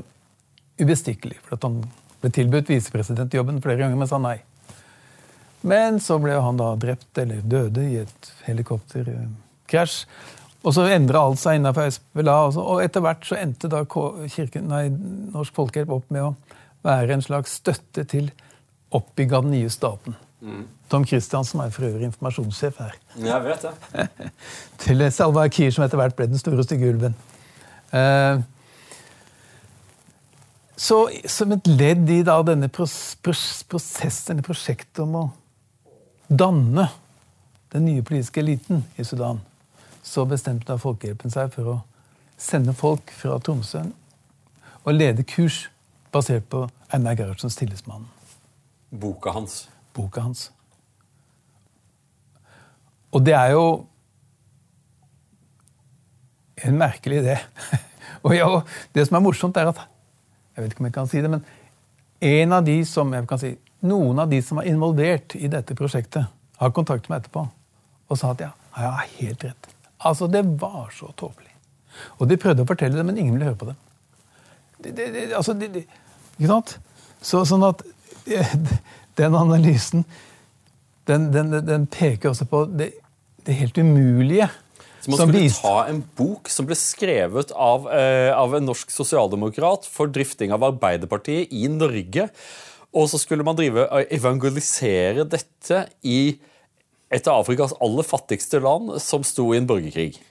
[0.82, 1.84] ubestikkelig, for han
[2.22, 4.40] ble tilbudt visepresidentjobben flere ganger, men sa nei.
[5.62, 9.98] Men så ble han da drept eller døde i et helikopterkrasj.
[10.62, 12.38] Og så endra alt seg innenfor SPLA.
[12.48, 14.88] Og, og etter hvert så endte da kirken, nei,
[15.34, 16.34] Norsk Folkehjelp opp med å
[16.86, 18.30] være en slags støtte til
[18.94, 20.18] oppbygg av den nye staten.
[20.42, 20.64] Mm.
[20.92, 22.96] Tom Christiansen er for øvrig informasjonssjef her.
[23.16, 24.08] Jeg vet det.
[24.84, 27.16] til Salva Kiir, som etter hvert ble den store stygge ulven.
[27.94, 28.42] Uh,
[30.82, 35.24] så som et ledd i da, denne pros pros prosessen, denne prosjektet om å
[36.32, 36.88] danne
[37.72, 39.44] den nye politiske eliten i Sudan,
[40.04, 41.78] så bestemte da Folkehjelpen seg for å
[42.42, 43.84] sende folk fra Tromsø
[44.82, 45.68] og lede kurs
[46.12, 48.10] basert på Einar Gerhardsens 'Tillitsmannen'.
[48.92, 49.70] Boka hans.
[49.94, 50.52] Boka hans.
[53.12, 53.86] Og det er jo
[56.66, 57.38] en merkelig idé.
[58.26, 58.62] og ja,
[58.96, 59.88] det som er morsomt, er at
[60.56, 61.46] Jeg vet ikke om jeg kan si det, men
[62.22, 65.74] en av de som, jeg kan si, Noen av de som var involvert i dette
[65.74, 66.28] prosjektet,
[66.60, 67.48] har kontakt med etterpå
[68.12, 69.70] og sa at ja, jeg har helt rett.
[70.08, 71.52] Altså, Det var så tåpelig.
[72.20, 73.78] Og de prøvde å fortelle det, men ingen ville høre på det.
[74.84, 75.86] det, det, det altså, det,
[76.38, 76.78] ikke sant?
[77.22, 77.84] Så, sånn at
[79.20, 80.06] den analysen
[81.10, 82.92] den, den, den peker også på det,
[83.50, 84.48] helt umulige.
[85.02, 89.88] Så man skulle ta en bok som ble skrevet av, eh, av, en norsk sosialdemokrat
[89.90, 92.28] for drifting av Arbeiderpartiet i Norge.
[92.94, 96.36] Og så skulle man drive evangelisere dette i
[97.12, 100.22] et av Afrikas aller fattigste land som sto i en borgerkrig.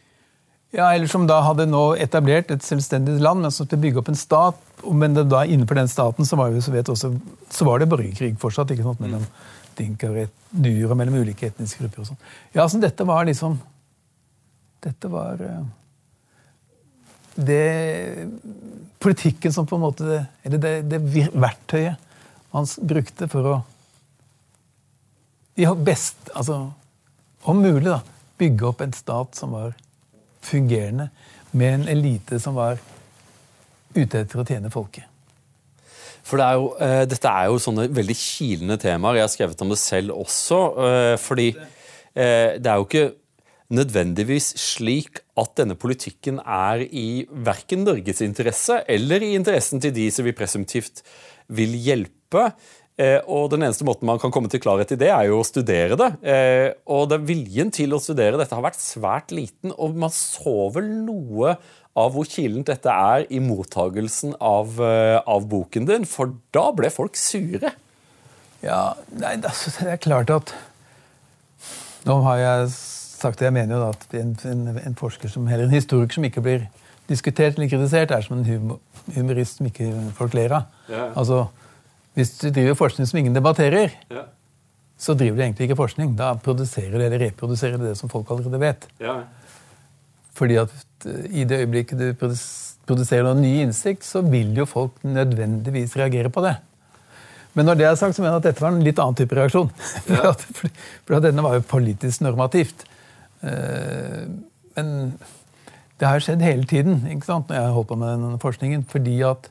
[0.73, 4.11] Ja, eller som da hadde nå etablert et selvstendig land, men som skulle bygge opp
[4.12, 4.61] en stat.
[4.87, 7.11] Men da innenfor den staten så var, jo, så også,
[7.51, 8.71] så var det borgerkrig fortsatt.
[8.71, 9.27] ikke sant, mellom
[9.77, 12.05] dinker og dyr og mellom ulike etniske grupper.
[12.05, 12.23] og sånn.
[12.55, 13.59] Ja, altså Dette var liksom
[14.81, 15.64] dette var eh,
[17.35, 18.29] det
[18.99, 21.01] Politikken som på en måte Eller det, det
[21.33, 22.09] verktøyet
[22.51, 23.53] man brukte for å
[25.85, 26.70] best, altså,
[27.42, 28.03] Om mulig, da,
[28.37, 29.73] bygge opp en stat som var
[30.44, 31.09] fungerende,
[31.53, 32.79] med en elite som var
[33.94, 35.07] ute etter å tjene folket.
[36.23, 39.18] For det er jo, uh, Dette er jo sånne veldig kilende temaer.
[39.18, 40.61] Jeg har skrevet om det selv også.
[40.77, 43.07] Uh, fordi uh, det er jo ikke
[43.70, 50.09] nødvendigvis slik at denne politikken er i verken Norges interesse eller i interessen til de
[50.12, 51.05] som vi presumptivt
[51.55, 52.51] vil hjelpe.
[53.00, 55.46] Eh, og Den eneste måten man kan komme til klarhet i det, er jo å
[55.46, 56.11] studere det.
[56.26, 60.68] Eh, og det Viljen til å studere dette har vært svært liten, og man så
[60.74, 61.57] vel noe
[61.98, 66.90] av hvor kilent dette er i mottagelsen av, eh, av boken din, for da ble
[66.92, 67.72] folk sure.
[68.61, 69.53] Ja, nei, det
[69.88, 70.53] er klart at
[72.09, 72.68] Nå har jeg
[73.20, 76.16] sagt, det, jeg mener jo da at en, en, en, forsker som, eller en historiker
[76.16, 76.62] som ikke blir
[77.11, 78.79] diskutert eller kritisert, er som en
[79.12, 80.70] humorist som ikke folk ler av.
[80.88, 81.11] Ja.
[81.12, 81.42] Altså,
[82.18, 84.25] Hvis du driver forskning som ingen debatterer, ja.
[84.99, 86.16] så driver du egentlig ikke forskning.
[86.18, 88.88] Da produserer du eller reproduserer du det som folk allerede vet.
[89.03, 89.20] Ja.
[90.38, 90.75] Fordi at
[91.07, 96.33] eh, i det øyeblikket du produserer noen ny innsikt, så vil jo folk nødvendigvis reagere
[96.33, 96.57] på det.
[97.55, 99.37] Men når det er sagt, så mener jeg at dette var en litt annen type
[99.37, 99.70] reaksjon.
[100.11, 100.33] Ja.
[100.33, 100.70] for,
[101.07, 102.87] for, denne var jo politisk normativt.
[103.46, 104.27] Eh,
[104.79, 104.92] men
[106.01, 108.87] det har skjedd hele tiden ikke sant, når jeg har holdt på med denne forskningen.
[108.88, 109.51] fordi at,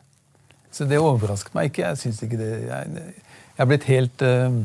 [0.71, 1.87] Så det overrasket meg ikke.
[1.87, 3.05] Jeg synes ikke det, jeg,
[3.57, 4.59] jeg er blitt helt uh,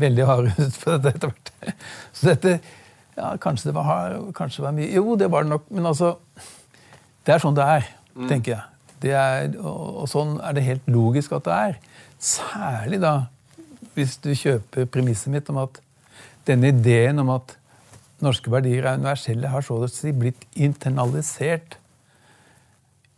[0.00, 1.52] veldig hardhudet på dette etter hvert.
[2.12, 2.58] Så dette
[3.14, 5.68] ja, Kanskje det var, hard, kanskje det var mye Jo, det var det nok.
[5.70, 6.16] Men altså
[7.24, 8.28] Det er sånn det er, mm.
[8.30, 8.70] tenker jeg.
[9.04, 11.78] Er, og, og sånn er det helt logisk at det er.
[12.24, 13.14] Særlig da
[13.94, 15.78] hvis du kjøper premisset mitt om at
[16.48, 17.54] denne ideen om at
[18.24, 21.76] norske verdier er universelle, har så å si blitt internalisert.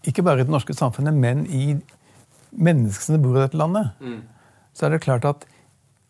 [0.07, 1.77] Ikke bare i det norske samfunnet, men i
[2.57, 3.93] menneskene bor i dette landet.
[4.01, 4.23] Mm.
[4.77, 5.47] Så er det klart at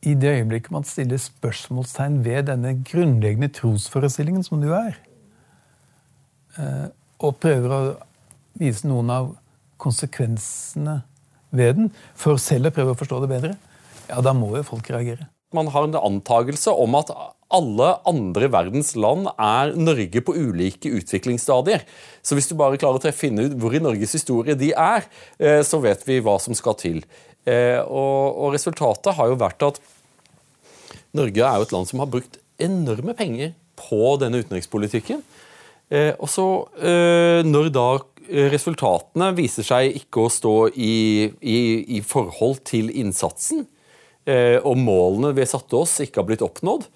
[0.07, 4.99] i det øyeblikket man stiller spørsmålstegn ved denne grunnleggende trosforestillingen som du er,
[6.59, 6.87] eh,
[7.19, 7.81] og prøver å
[8.61, 9.33] vise noen av
[9.83, 11.01] konsekvensene
[11.57, 13.57] ved den, for selv å prøve å forstå det bedre,
[14.07, 15.27] ja, da må jo folk reagere.
[15.55, 17.11] Man har en antakelse om at
[17.57, 21.85] alle andre verdens land er Norge på ulike utviklingsstadier.
[22.23, 25.07] Så hvis du bare klarer å finne ut hvor i Norges historie de er,
[25.39, 27.03] eh, så vet vi hva som skal til.
[27.47, 29.81] Eh, og resultatet har jo vært at
[31.17, 35.23] Norge er jo et land som har brukt enorme penger på denne utenrikspolitikken.
[35.89, 36.49] Eh, og så,
[37.47, 37.89] når da
[38.27, 41.59] resultatene viser seg ikke å stå i, i,
[41.95, 43.69] i forhold til innsatsen,
[44.27, 46.89] og målene vi satte oss, ikke har blitt oppnådd,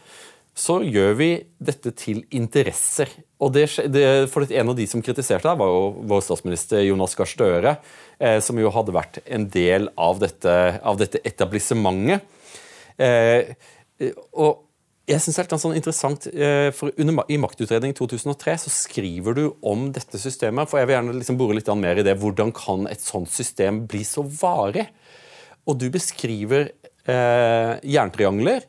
[0.57, 1.29] så gjør vi
[1.63, 3.11] dette til interesser.
[3.41, 7.15] Og det, det, for En av de som kritiserte det, var jo vår statsminister Jonas
[7.17, 7.77] Gahr Støre,
[8.19, 12.27] eh, som jo hadde vært en del av dette, av dette etablissementet.
[13.01, 13.55] Eh,
[14.37, 14.67] og
[15.11, 19.45] jeg synes det er sånn interessant, eh, for under, I Maktutredning 2003 så skriver du
[19.63, 20.69] om dette systemet.
[20.69, 22.19] for Jeg vil gjerne liksom bore litt mer i det.
[22.19, 24.87] Hvordan kan et sånt system bli så varig?
[25.67, 26.71] Og du beskriver
[27.07, 28.63] eh, jerntriangler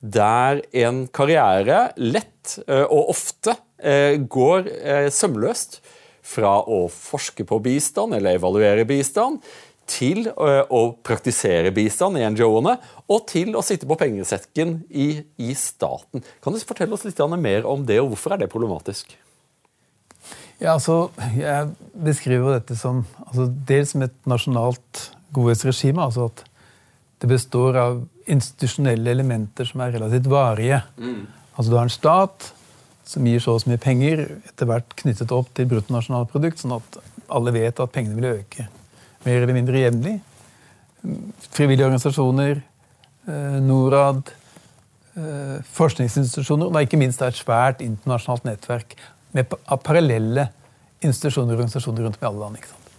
[0.00, 5.80] der en karriere lett eh, og ofte eh, går eh, sømløst
[6.26, 9.40] fra å forske på bistand eller evaluere bistand,
[9.86, 12.72] til å praktisere bistand i NGO-ene,
[13.06, 16.24] og til å sitte på pengesekken i, i, staten.
[16.42, 19.14] Kan du fortelle oss litt mer om det, og hvorfor er det problematisk?
[20.58, 26.02] Ja, altså, Jeg beskriver dette som altså, dels som et nasjonalt godhetsregime.
[26.02, 26.42] altså at
[27.22, 30.82] det består av institusjonelle elementer som er relativt varige.
[30.98, 31.26] Mm.
[31.56, 32.52] Altså Du har en stat
[33.06, 36.98] som gir så og så mye penger, etter hvert knyttet opp til bruttonasjonalprodukt, sånn at
[37.30, 38.66] alle vet at pengene vil øke
[39.26, 40.20] mer eller mindre jevnlig.
[41.50, 42.62] frivillige organisasjoner,
[43.28, 44.32] eh, Norad,
[45.16, 48.96] eh, forskningsinstitusjoner og ikke minst et svært internasjonalt nettverk
[49.32, 49.46] med,
[49.84, 50.48] parallelle
[51.00, 52.56] institusjoner og organisasjoner rundt om i alle land.
[52.56, 52.90] ikke sant?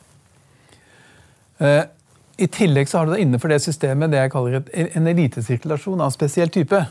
[2.38, 6.12] I tillegg så har du da innenfor det systemet det jeg kaller en elitesirkulasjon av
[6.12, 6.84] en spesiell type.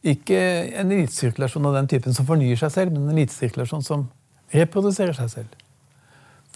[0.00, 0.38] Ikke
[0.80, 4.06] en elitesirkulasjon av den typen som fornyer seg selv, men en elitesirkulasjon som
[4.54, 5.60] reproduserer seg selv.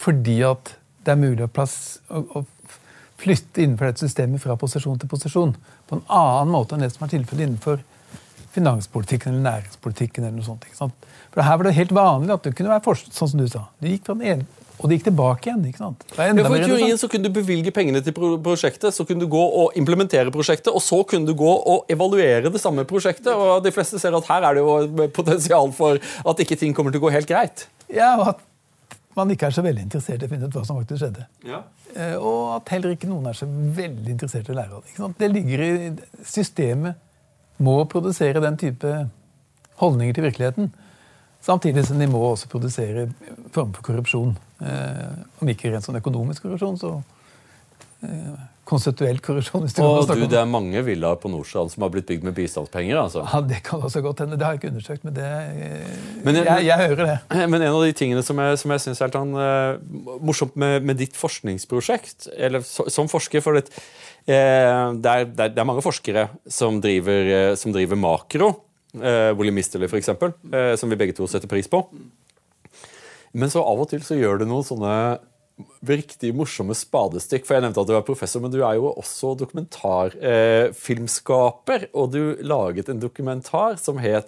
[0.01, 0.73] Fordi at
[1.05, 2.45] det er mulig å, plass, å, å,
[3.21, 5.53] flytte innenfor dette systemet fra posisjon til posisjon
[5.87, 7.85] på en annen måte enn det som er tilfellet innenfor
[8.55, 10.25] finanspolitikken eller næringspolitikken.
[10.25, 11.07] eller noe sånt.
[11.31, 13.67] For Her var det helt vanlig at du kunne være forsker, sånn som du sa.
[13.79, 15.61] Du gikk fra den ene og det gikk tilbake igjen.
[15.69, 16.03] ikke sant?
[16.17, 19.43] Ja, for I teorien så kunne du bevilge pengene til prosjektet, så kunne du gå
[19.61, 23.31] og implementere prosjektet, og så kunne du gå og evaluere det samme prosjektet.
[23.31, 26.93] og De fleste ser at her er det jo potensial for at ikke ting kommer
[26.93, 27.67] til å gå helt greit.
[27.87, 28.43] Ja, og at
[29.15, 31.25] man ikke er så veldig interessert i å finne ut hva som faktisk skjedde.
[31.47, 31.63] Ja.
[31.95, 34.91] Eh, og at heller ikke noen er så veldig interessert i å lære av det.
[34.91, 35.19] Ikke sant?
[35.21, 35.75] Det ligger i
[36.27, 36.99] Systemet
[37.63, 38.91] må produsere den type
[39.79, 40.73] holdninger til virkeligheten.
[41.45, 43.07] Samtidig som de må også produsere
[43.55, 44.35] form for korrupsjon.
[44.63, 46.91] Eh, om ikke rent sånn økonomisk korrupsjon, så
[48.07, 49.65] eh, konstituell korrupsjon.
[49.83, 52.97] og du, Det er mange villaer på Nordstrand som har blitt bygd med bistandspenger?
[52.97, 53.25] altså.
[53.27, 54.39] Ja, Det kan også godt hende.
[54.39, 55.27] Det har jeg ikke undersøkt, men, det,
[56.23, 57.19] men jeg, jeg, jeg, hører det.
[57.51, 60.81] Men en av de tingene som jeg, som jeg syns er sånn, uh, morsomt med,
[60.87, 65.85] med, ditt forskningsprosjekt, eller så, som forsker for det, uh, det, er, det, er, mange
[65.85, 68.53] forskere som driver, uh, som driver makro,
[68.97, 71.85] uh, Willy Misterly f.eks., uh, som vi begge to setter pris på.
[73.35, 74.93] Men så av og til så gjør du noen sånne
[75.87, 77.45] riktig morsomme spadestikk.
[77.47, 81.79] For jeg nevnte at du er professor, men du er jo også dokumentarfilmskaper.
[81.87, 84.27] Eh, og du laget en dokumentar som het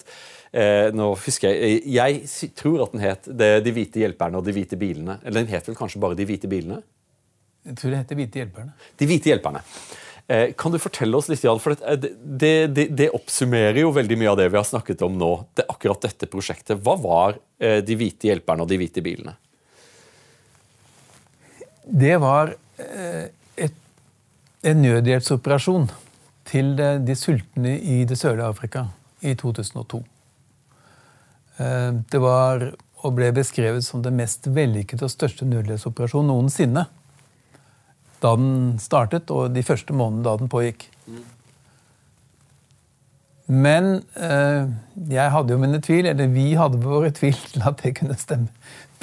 [0.52, 2.12] eh, Nå husker jeg Jeg
[2.56, 5.16] tror at den het De hvite hjelperne og de hvite bilene.
[5.24, 6.80] Eller den het vel kanskje bare De hvite bilene?
[7.68, 8.72] Jeg tror det heter Hvite hjelperne.
[8.96, 9.60] De hvite hjelperne.
[10.28, 12.10] Eh, kan du fortelle oss litt, for det,
[12.68, 15.32] det, det, oppsummerer jo veldig mye av det vi har snakket om nå.
[15.56, 16.82] Det, akkurat dette prosjektet.
[16.84, 19.38] Hva var eh, De hvite hjelperne og De hvite bilene?
[21.88, 22.52] Det var
[22.84, 23.80] eh, et,
[24.68, 25.88] en nødhjelpsoperasjon
[26.48, 28.86] til de sultne i det sørlige Afrika
[29.20, 30.00] i 2002.
[31.58, 32.62] Det var
[33.04, 36.86] og ble beskrevet som den mest vellykkede og største nødhjelpsoperasjonen noensinne
[38.24, 40.88] da den startet, og de første månedene da den pågikk.
[43.48, 44.68] Men eh,
[45.08, 48.52] jeg hadde jo mine tvil, eller vi hadde våre tvil til at det kunne stemme.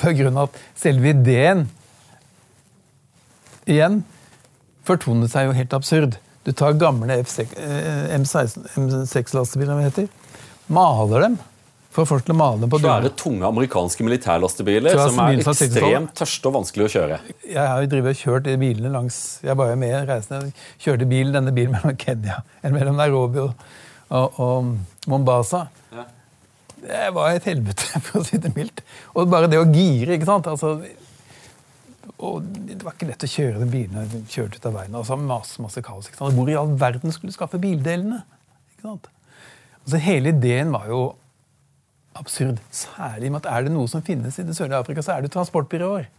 [0.01, 1.69] På grunn av at selve ideen
[3.71, 4.03] igjen
[4.85, 6.19] fortonet seg jo helt absurd.
[6.45, 7.23] Du tar gamle
[8.19, 10.11] M6-lastebiler, hva heter,
[10.69, 11.39] maler dem
[11.95, 16.57] får folk til å male på Svære, tunge amerikanske militærlastebiler som er ekstremt tørste og
[16.59, 17.21] vanskelig å kjøre.
[17.47, 20.51] Jeg har jo drivet og kjørt bilene langs Jeg var jo med reisende.
[20.83, 23.65] Kjørte bil, denne bilen mellom Kenya eller mellom Nairobi og,
[24.11, 25.67] og, og Mombasa.
[25.95, 26.09] Ja.
[26.85, 28.85] Det var et helvete, for å si det mildt.
[29.15, 30.51] Og bare det å gire, ikke sant.
[30.51, 30.77] Altså,
[32.25, 34.23] og det var ikke lett å kjøre de bilene.
[34.31, 36.11] kjørte ut av veien, og så masse, masse kaos.
[36.11, 36.37] Ikke sant?
[36.37, 38.23] Hvor i all verden skulle du skaffe bildelene?
[38.75, 39.11] Ikke sant?
[39.85, 41.05] Altså, hele ideen var jo
[42.19, 42.61] absurd.
[42.75, 45.33] Særlig med at er det noe som finnes i det sørlige Afrika, så er det
[45.35, 46.11] transportbyråer.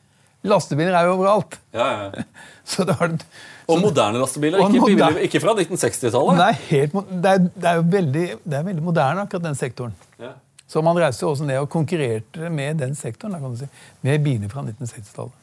[0.46, 1.58] Lastebiler er jo overalt.
[1.74, 2.24] Ja, ja.
[2.72, 6.38] så det har, så og moderne lastebiler, ikke, moderne, ikke fra 1960-tallet?
[6.38, 9.96] Nei, helt, det, er, det, er, jo veldig, det er veldig moderne, akkurat den sektoren.
[10.22, 10.36] Ja.
[10.70, 13.70] Så man reiste også ned og konkurrerte med den sektoren, kan du si,
[14.06, 15.42] med biler fra 1960-tallet.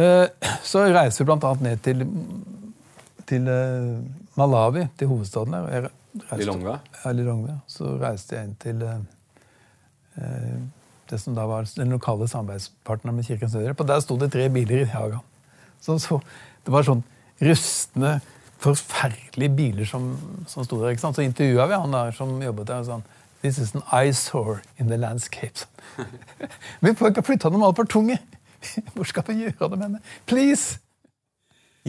[0.00, 1.54] Eh, så reiser vi bl.a.
[1.64, 2.04] ned til,
[3.28, 3.96] til eh,
[4.38, 5.90] Malawi, til hovedstaden der.
[6.14, 6.76] Lilongwe?
[7.04, 7.56] Ja, Lilongwe.
[7.70, 10.60] Så reiste jeg inn til eh,
[11.10, 13.80] det som da var den lokale samarbeidspartneren med Kirkens Nødhjelp.
[13.80, 15.22] Og der sto det tre biler i Haga.
[15.80, 16.20] Så, så,
[16.66, 17.02] det var sånn
[17.40, 18.18] rustne,
[18.60, 20.12] forferdelige biler som,
[20.50, 20.92] som sto der.
[20.92, 21.16] ikke sant?
[21.16, 22.84] Så intervjua vi han der som jobbet der.
[22.84, 23.06] og sånn,
[23.40, 25.64] This is an eyesore in the landscape.
[26.84, 28.18] vi får ikke flytta dem altfor tunge!
[28.94, 30.00] Hvor skal vi gjøre det med henne?
[30.28, 30.76] Please!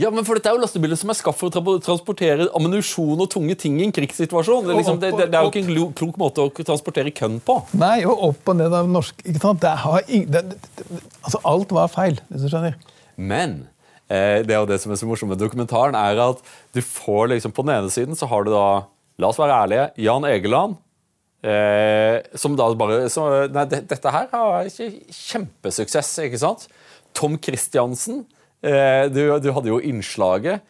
[0.01, 3.27] Ja, men for Dette er jo lastebiler som er skapt for å transportere ammunisjon og
[3.29, 4.65] tunge ting i en krigssituasjon.
[4.65, 7.37] Det er, liksom, det, det, det er jo ikke en klok måte å transportere kønn
[7.45, 7.59] på.
[7.77, 9.67] Nei, og opp og ned av norsk ikke sant?
[9.67, 12.79] altså, Alt var feil, hvis du skjønner.
[13.21, 13.59] Men
[14.09, 16.41] eh, det er jo det som er så morsomt med dokumentaren, er at
[16.73, 18.65] du får liksom På den ene siden så har du da,
[19.21, 20.79] la oss være ærlige, Jan Egeland.
[21.41, 26.67] Eh, som da bare så, Nei, dette her har ikke kjempesuksess, ikke sant?
[27.17, 28.23] Tom Christiansen
[28.61, 30.61] du, du, hadde jo innslaget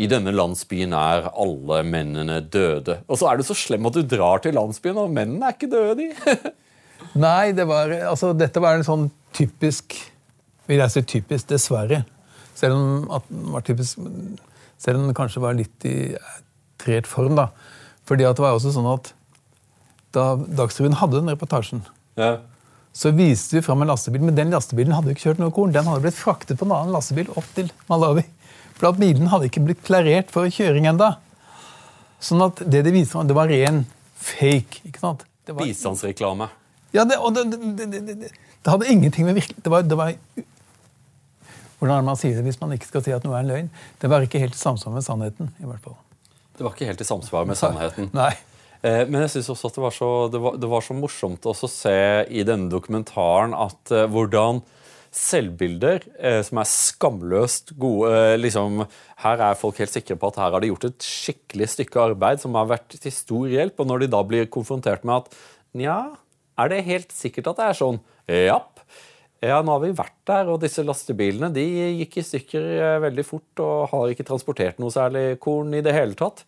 [0.00, 3.00] i denne landsbyen er alle mennene døde.
[3.10, 5.70] Og så er du så slem at du drar til landsbyen, og mennene er ikke
[5.70, 6.52] døde, de.
[7.26, 9.98] Nei, det var, altså, dette var en sånn typisk
[10.70, 12.04] Vil jeg si typisk, dessverre.
[12.56, 13.98] Selv om, at den var typisk,
[14.80, 16.14] selv om den kanskje var litt i
[16.80, 17.34] trert form.
[17.36, 17.48] da.
[18.08, 19.10] Fordi at det var også sånn at
[20.14, 21.84] da Dagsrevyen hadde den reportasjen,
[22.20, 22.38] Ja.
[22.92, 25.72] Så viste vi fram en lastebil, men den lastebilen hadde jo ikke kjørt noe korn.
[25.72, 28.26] Den hadde blitt fraktet på en annen lastebil opp til Malawi.
[28.76, 31.14] For at bilen hadde ikke blitt klarert for kjøring enda.
[32.22, 33.82] Sånn at det de viste, det var ren
[34.20, 34.84] fake.
[34.90, 35.24] ikke sant?
[35.46, 36.50] Det var, Bistandsreklame.
[36.92, 37.48] ja, det, og det,
[37.80, 39.64] det, det, hadde ingenting med virkelig...
[39.64, 40.12] Det var, det var
[41.80, 43.70] Hvordan man sier det hvis man ikke skal si at noe er en løgn?
[43.98, 45.48] Det var ikke helt i samsvar med sannheten.
[45.58, 45.96] i hvert fall.
[46.54, 48.12] Det var ikke helt i samsvar med sannheten.
[48.14, 48.36] Nei.
[48.82, 51.46] Eh, Men jeg synes også at det var så, det var, det var så morsomt
[51.46, 51.96] å se
[52.30, 54.62] i denne dokumentaren at eh, hvordan
[55.12, 58.82] selvbilder eh, som er skamløst gode eh, liksom,
[59.22, 62.40] Her er folk helt sikre på at her har de gjort et skikkelig stykke arbeid
[62.42, 63.78] som har vært til stor hjelp.
[63.78, 65.40] Og når de da blir konfrontert med at
[65.78, 66.00] Nja,
[66.60, 68.02] er det helt sikkert at det er sånn?
[68.28, 68.82] Japp.
[69.42, 71.64] Ja, nå har vi vært der, og disse lastebilene de
[71.98, 75.94] gikk i stykker eh, veldig fort og har ikke transportert noe særlig korn i det
[75.96, 76.44] hele tatt.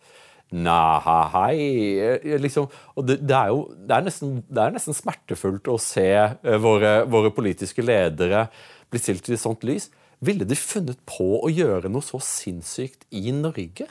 [0.53, 1.55] Nei,
[1.97, 5.79] eh, liksom, Og det, det er jo det er nesten, det er nesten smertefullt å
[5.81, 8.45] se eh, våre, våre politiske ledere
[8.93, 9.89] bli stilt i et sånt lys.
[10.23, 13.89] Ville de funnet på å gjøre noe så sinnssykt i Norge?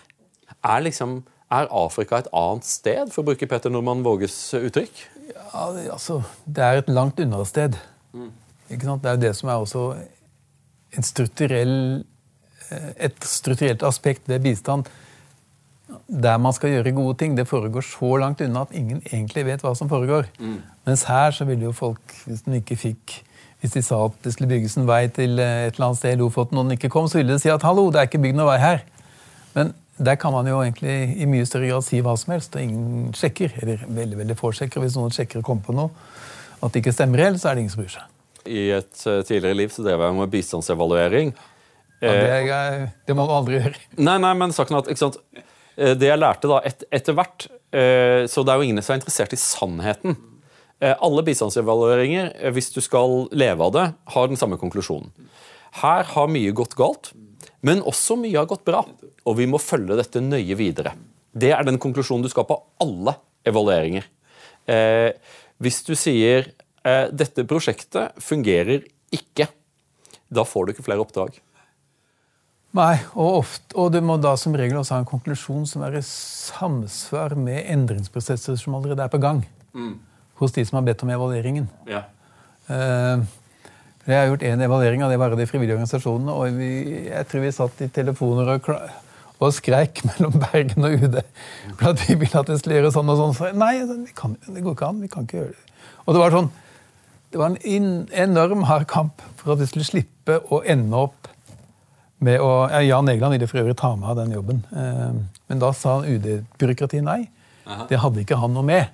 [0.65, 1.19] Er, liksom,
[1.53, 5.03] er Afrika et annet sted, for å bruke Petter Normann Våges uttrykk?
[5.35, 7.77] Ja, det, altså, det er et langt unna sted.
[8.15, 9.03] Sant?
[9.05, 9.89] Det er det som er også
[10.95, 11.77] en strukturell,
[12.71, 14.89] eh, et strukturelt aspekt ved bistand.
[16.09, 19.63] Der man skal gjøre gode ting, det foregår så langt unna at ingen egentlig vet
[19.65, 20.29] hva som foregår.
[20.87, 23.23] Mens her så ville jo folk, hvis de ikke fikk
[23.65, 26.13] hvis de sa at det skulle bygges en vei til eh, et eller annet sted
[26.13, 28.21] i Lofoten, og den ikke kom, så ville de si at hallo, det er ikke
[28.21, 28.83] bygd noen vei her.
[29.55, 32.61] Men der kan man jo egentlig i mye større grad si hva som helst, og
[32.61, 33.55] ingen sjekker.
[33.63, 34.85] Eller veldig veldig få sjekker.
[34.85, 35.95] Hvis noen sjekker og kommer på noe
[36.61, 38.13] at det ikke stemmer helt, så er det ingen som bryr seg.
[38.45, 41.33] I et eh, tidligere liv så drev jeg med bistandsevaluering.
[42.05, 42.79] Ja, det, er,
[43.09, 43.81] det må man aldri gjøre.
[43.97, 45.17] Nei, nei, men saken er at ikke sant?
[45.77, 48.95] Eh, Det jeg lærte da et, etter hvert eh, Så det er jo ingen som
[48.95, 50.17] er interessert i sannheten.
[50.81, 55.11] Eh, Alle bistandsevalueringer, hvis du skal leve av det, har den samme konklusjonen.
[55.81, 57.13] Her har mye gått galt,
[57.67, 58.85] men også mye har gått bra.
[59.27, 60.95] Og vi må følge dette nøye videre.
[61.35, 63.17] Det er den konklusjonen du skal på alle
[63.47, 64.07] evalueringer.
[65.59, 66.47] Hvis du sier
[67.11, 69.49] dette prosjektet fungerer ikke,
[70.31, 71.41] da får du ikke flere oppdrag.
[72.75, 76.01] Nei, og, ofte, og du må da som regel også ha en konklusjon som er
[76.01, 79.45] i samsvar med endringsprosesser som allerede er på gang.
[80.41, 81.69] Hos de som har bedt om evalueringen.
[81.87, 82.03] Ja.
[82.67, 83.23] Uh,
[84.05, 86.33] jeg har gjort én evaluering av det bare de frivillige organisasjonene.
[86.33, 86.71] og vi,
[87.07, 88.67] Jeg tror vi satt i telefoner og,
[89.39, 91.21] og skreik mellom Bergen og UD
[91.79, 93.37] for at vi ville at vi skulle gjøre sånn og sånn.
[93.39, 93.79] Så, nei,
[94.19, 95.01] kan, det går ikke an.
[95.05, 95.79] Vi kan ikke gjøre det.
[96.05, 96.51] Og det var sånn,
[97.31, 97.87] det var en
[98.27, 101.31] enorm hard kamp for at vi skulle slippe å ende opp
[102.25, 104.63] med å, ja, Jan Egeland ville for øvrig ta med av den jobben.
[104.73, 107.23] Eh, men da sa UD-byråkratiet nei.
[107.89, 108.93] Det hadde ikke han noe med.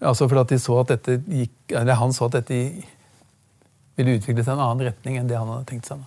[0.00, 2.60] Altså for at de så at dette gikk, eller Han så at dette
[3.98, 6.00] ville utvikle seg i en annen retning enn det han hadde tenkt seg.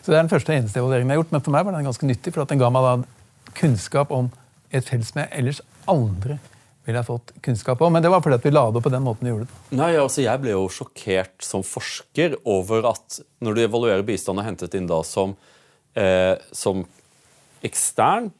[0.00, 1.88] Så Det er den første eneste evalueringen jeg har gjort, men for meg var den
[1.88, 2.34] ganske nyttig.
[2.34, 4.30] For at den ga meg da kunnskap om
[4.70, 6.38] et felt som jeg ellers aldri
[6.86, 7.92] ville ha fått kunnskap om.
[7.92, 9.58] Men det var fordi at vi la det opp på den måten vi gjorde det.
[9.76, 14.46] Nei, altså Jeg ble jo sjokkert som forsker over at når du evaluerer bistand og
[14.46, 15.34] hentet inn da som,
[16.52, 16.84] som
[17.66, 18.30] ekstern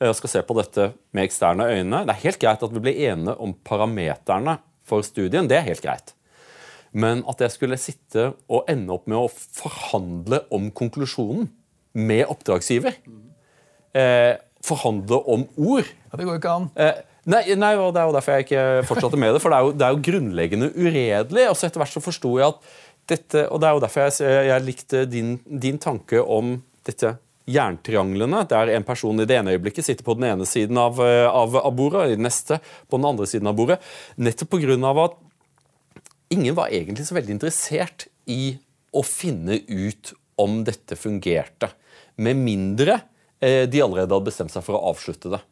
[0.00, 3.00] eh, skal se på dette med eksterne øyne Det er helt greit at vi blir
[3.10, 5.48] enige om parameterne for studien.
[5.48, 6.14] Det er helt greit.
[6.92, 11.48] Men at jeg skulle sitte og ende opp med å forhandle om konklusjonen
[11.94, 12.96] med oppdragsgiver
[13.94, 14.34] eh,
[14.64, 16.70] Forhandle om ord Ja, Det går ikke an.
[16.80, 19.42] Eh, nei, nei, og Det er jo derfor jeg ikke fortsatte med det.
[19.42, 21.48] For det er jo, det er jo grunnleggende uredelig.
[21.50, 22.72] Og så etter hvert så forsto jeg at
[23.04, 26.54] dette Og det er jo derfor jeg, jeg likte din, din tanke om
[26.86, 27.16] dette
[27.50, 31.26] jerntrianglene, der en person i det ene øyeblikket sitter på den ene siden av, eh,
[31.28, 33.80] av, av bordet, og i det neste på den andre siden av bordet.
[34.16, 35.04] Nettopp pga.
[35.04, 35.18] at
[36.30, 38.56] ingen var egentlig så veldig interessert i
[38.94, 41.70] å finne ut om dette fungerte.
[42.16, 43.00] Med mindre
[43.40, 45.42] eh, de allerede hadde bestemt seg for å avslutte det.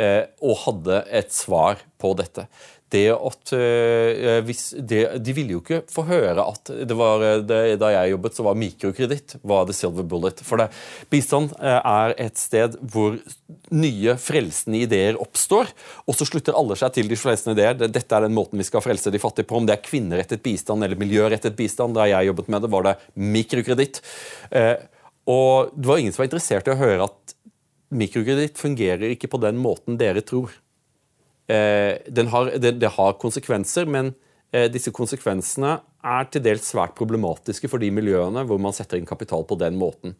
[0.00, 2.46] Eh, og hadde et svar på dette.
[2.92, 7.42] Det at eh, hvis det, De ville jo ikke få høre at det var, eh,
[7.44, 10.40] det, Da jeg jobbet, så var mikrokreditt var the silver bullet.
[10.44, 10.70] For det,
[11.12, 13.18] bistand er et sted hvor
[13.72, 15.74] nye, frelsende ideer oppstår.
[16.08, 17.76] Og så slutter alle seg til de frelsende ideer.
[17.84, 19.60] Dette er den måten vi skal frelse de fattige på.
[19.60, 21.96] Om det er kvinnerettet bistand eller miljørettet bistand.
[22.00, 24.02] Da jeg jobbet med det, var det mikrokreditt.
[25.28, 27.36] Og det var ingen som var interessert i å høre at
[27.92, 30.52] mikrokreditt fungerer ikke på den måten dere tror.
[31.50, 31.98] Eh,
[32.32, 34.12] har, det, det har konsekvenser, men
[34.52, 39.08] eh, disse konsekvensene er til dels svært problematiske for de miljøene hvor man setter inn
[39.08, 40.16] kapital på den måten.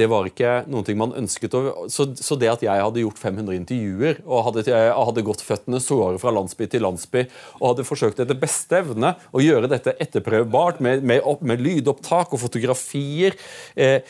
[0.00, 1.52] Det var ikke noen ting man ønsket.
[1.92, 6.68] Så, det at jeg hadde gjort 500 intervjuer og hadde gått føttene såre fra landsby
[6.72, 7.26] til landsby
[7.58, 12.40] og hadde forsøkt etter beste evne å gjøre dette etterprøvbart med, med, med lydopptak og
[12.40, 13.36] fotografier
[13.76, 14.00] eh,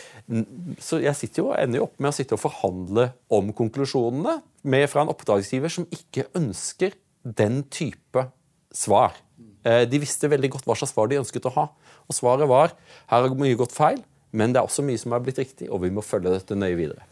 [0.79, 4.87] Så jeg sitter jo, ender jo opp med å sitte og forhandle om konklusjonene med,
[4.93, 8.29] fra en oppdragsgiver som ikke ønsker den type
[8.73, 9.19] svar.
[9.67, 11.69] Eh, de visste veldig godt hva slags svar de ønsket å ha.
[12.07, 12.75] Og svaret var
[13.11, 13.99] her har mye gått feil.
[14.33, 16.79] Men det er også mye som er blitt riktig, og vi må følge dette nøye
[16.79, 17.05] videre.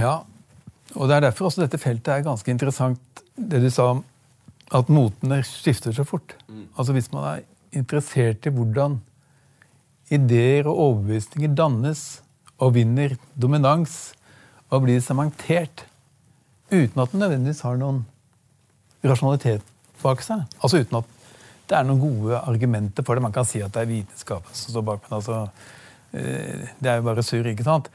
[0.00, 0.20] Ja,
[0.94, 4.04] og det er derfor også dette feltet er ganske interessant, det du sa om
[4.74, 6.34] at motene skifter så fort.
[6.48, 6.66] Mm.
[6.74, 7.44] Altså Hvis man er
[7.76, 9.00] interessert i hvordan
[10.10, 12.04] ideer og overbevisninger dannes
[12.62, 14.14] og vinner dominans
[14.70, 15.84] og blir sementert
[16.70, 18.04] uten at den nødvendigvis har noen
[19.06, 19.66] rasjonalitet
[20.02, 20.42] bak seg.
[20.60, 21.12] Altså uten at
[21.66, 23.24] det er noen gode argumenter for det.
[23.26, 25.46] Man kan si at det er vitenskap som står bak, men altså
[26.16, 27.90] det er jo bare surr, ikke sant?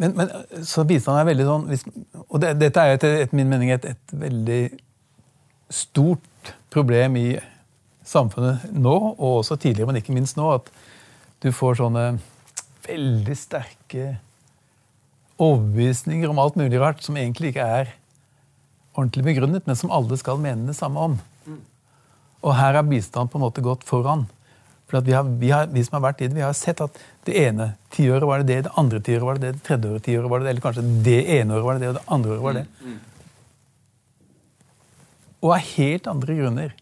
[0.00, 0.30] Men, men,
[0.66, 1.84] så bistand er veldig sånn hvis,
[2.24, 4.62] Og det, dette er etter, etter min mening et, et, veldig
[5.72, 7.28] stort problem i
[8.04, 10.68] samfunnet nå, og også tidligere, men ikke minst nå, at
[11.44, 12.06] du får sånne
[12.84, 14.16] veldig sterke
[15.40, 17.94] overbevisninger om alt mulig rart som egentlig ikke er
[18.92, 21.16] ordentlig begrunnet, men som alle skal mene det samme om.
[21.46, 21.60] Mm.
[22.42, 24.26] Og her har bistand på en måte gått foran.
[24.92, 26.98] For vi, har, vi, har, vi, som har vært i det, vi har sett at
[27.24, 30.28] det ene tiåret var det det, det andre tiåret var det det, det tredje tiåret
[30.28, 32.44] var det det, eller kanskje det ene året var det det, og det andre året
[32.44, 32.64] var det.
[32.82, 32.98] Mm, mm.
[35.42, 36.76] Og av helt andre grunner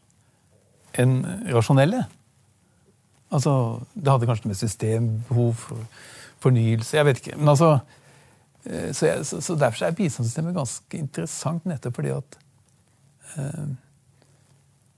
[0.99, 1.15] enn
[1.55, 2.03] rasjonelle.
[3.31, 3.55] Altså,
[3.95, 5.87] Det hadde kanskje med systembehov for
[6.43, 7.37] fornyelse Jeg vet ikke.
[7.37, 7.79] men altså,
[8.65, 12.39] eh, så, jeg, så, så Derfor er bistandssystemet ganske interessant, nettopp fordi at
[13.37, 13.71] eh,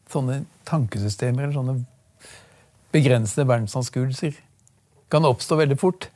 [0.09, 1.81] sånne tankesystemer eller sånne
[2.93, 4.37] begrensede verdensanskuelser
[5.13, 6.09] kan oppstå veldig fort,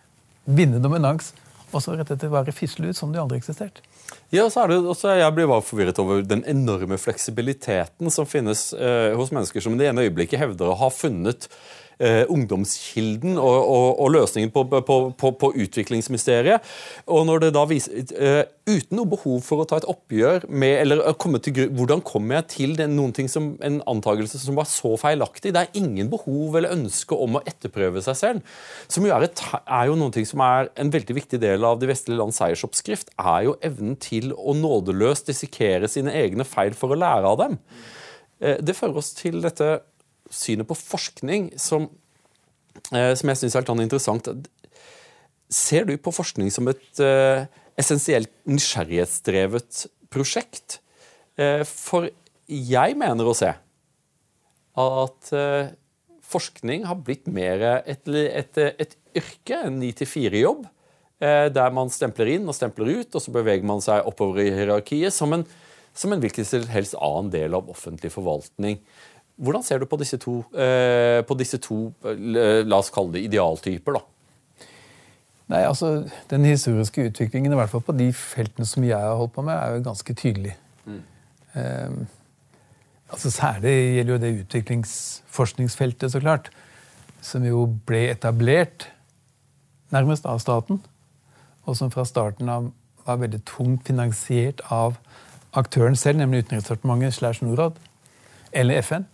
[0.45, 1.33] vinne dominans,
[1.75, 3.83] og så rett etter være fisle ut som de aldri eksisterte.
[4.35, 8.73] Ja, så er det også, Jeg blir bare forvirret over den enorme fleksibiliteten som finnes
[8.73, 11.49] eh, hos mennesker som i det ene øyeblikket hevder å ha funnet
[12.29, 16.61] ungdomskilden og, og, og løsningen på, på, på, på, utviklingsmysteriet.
[17.09, 20.73] Og når det da viser, eh, Uten noe behov for å ta et oppgjør med
[20.81, 24.67] eller komme til Hvordan kommer jeg til den, noen ting som, en antakelse som var
[24.67, 25.53] så feilaktig?
[25.55, 28.57] Det er ingen behov eller ønske om å etterprøve seg selv.
[28.91, 31.79] Som jo er, et, er jo noen ting som er en veldig viktig del av
[31.79, 36.91] de vestlige lands seiersoppskrift, er jo evnen til å nådeløst dissekere sine egne feil for
[36.91, 37.61] å lære av dem.
[38.43, 39.77] Eh, det fører oss til dette
[40.33, 41.89] synet på forskning som,
[42.93, 44.31] eh, som jeg syns er helt sånn interessant.
[45.53, 47.47] Ser du på forskning som et uh,
[47.79, 50.81] essensielt nysgjerrighetsdrevet prosjekt?
[51.39, 52.09] Uh, for
[52.51, 53.53] jeg mener å se
[54.77, 55.29] at
[56.27, 60.67] forskning har blitt mer et, et, et yrke, en 9-4-jobb,
[61.17, 65.17] der man stempler inn og stempler ut, og så beveger man seg oppover i hierarkiet
[65.17, 65.47] som en,
[65.97, 68.77] som en hvilken som helst annen del av offentlig forvaltning.
[69.37, 73.27] Hvordan ser du på disse to, eh, på disse to eh, la oss kalle det
[73.27, 73.99] idealtyper?
[73.99, 74.01] da?
[75.53, 79.35] Nei, altså, Den historiske utviklingen i hvert fall på de feltene som jeg har holdt
[79.37, 80.57] på med, er jo ganske tydelig.
[80.87, 81.03] Mm.
[81.55, 81.91] Eh,
[83.13, 86.51] altså Særlig gjelder jo det utviklingsforskningsfeltet, så klart.
[87.21, 88.89] Som jo ble etablert
[89.93, 90.81] nærmest av staten.
[91.67, 92.73] Og som fra starten av
[93.07, 94.97] var veldig tungt finansiert av
[95.57, 97.79] aktøren selv, nemlig Utenriksdepartementet slash Norad,
[98.53, 99.07] eller FN.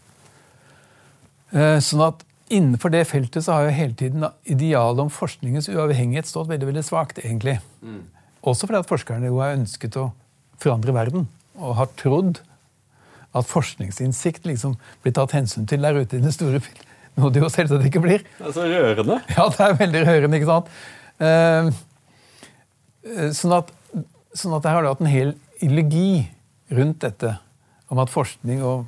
[1.53, 6.29] Eh, sånn at Innenfor det feltet så har jo hele tiden idealet om forskningens uavhengighet
[6.29, 7.23] stått veldig veldig svakt.
[7.25, 7.55] egentlig.
[7.81, 8.03] Mm.
[8.45, 10.11] Også fordi at forskerne jo har ønsket å
[10.61, 11.29] forandre verden.
[11.57, 12.43] Og har trodd
[13.33, 16.91] at forskningsinnsikt liksom blir tatt hensyn til der ute i den store film.
[17.17, 18.25] Noe det jo selvsagt ikke blir.
[18.37, 19.21] Det er så rørende.
[19.37, 20.37] Ja, det er veldig rørende.
[20.37, 20.67] ikke sant?
[21.23, 21.73] Uh,
[23.37, 23.73] sånn at,
[24.37, 26.29] sånn at der har hatt en hel ideologi
[26.73, 27.37] rundt dette
[27.93, 28.85] om at forskning og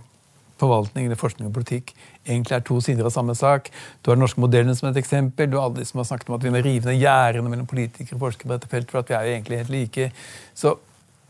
[0.65, 1.93] forvaltning eller forskning og politikk
[2.25, 3.71] egentlig er to sider av samme sak.
[4.03, 5.51] Du har den norske modellen som et eksempel.
[5.51, 7.69] Du har alle de som har snakket om at vi må rive ned gjerdene mellom
[7.71, 10.11] politikere og forskere på dette feltet, for at vi er jo egentlig helt like.
[10.57, 10.77] Så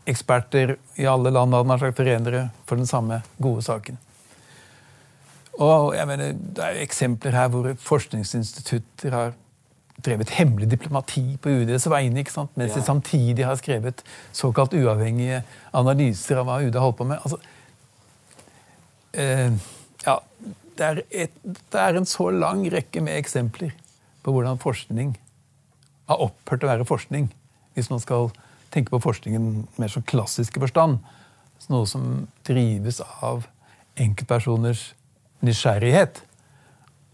[0.09, 3.97] eksperter i alle land hadde nær sagt forenere for den samme gode saken.
[5.55, 9.33] Og jeg mener, Det er jo eksempler her hvor forskningsinstitutter har
[10.05, 12.51] drevet hemmelig diplomati på UDs vegne, ikke sant?
[12.59, 14.03] mens de samtidig har skrevet
[14.35, 17.21] såkalt uavhengige analyser av hva UD holdt på med.
[17.23, 17.39] Altså,
[19.15, 20.15] ja,
[20.75, 23.71] det er, et, det er, en så lang rekke med eksempler
[24.25, 25.15] på hvordan forskning
[26.09, 27.29] har opphørt å være forskning.
[27.75, 28.29] Hvis man skal
[28.75, 30.99] tenke på forskningen mer som klassiske forstand.
[31.71, 33.47] Noe som drives av
[33.97, 34.91] enkeltpersoners
[35.45, 36.21] nysgjerrighet.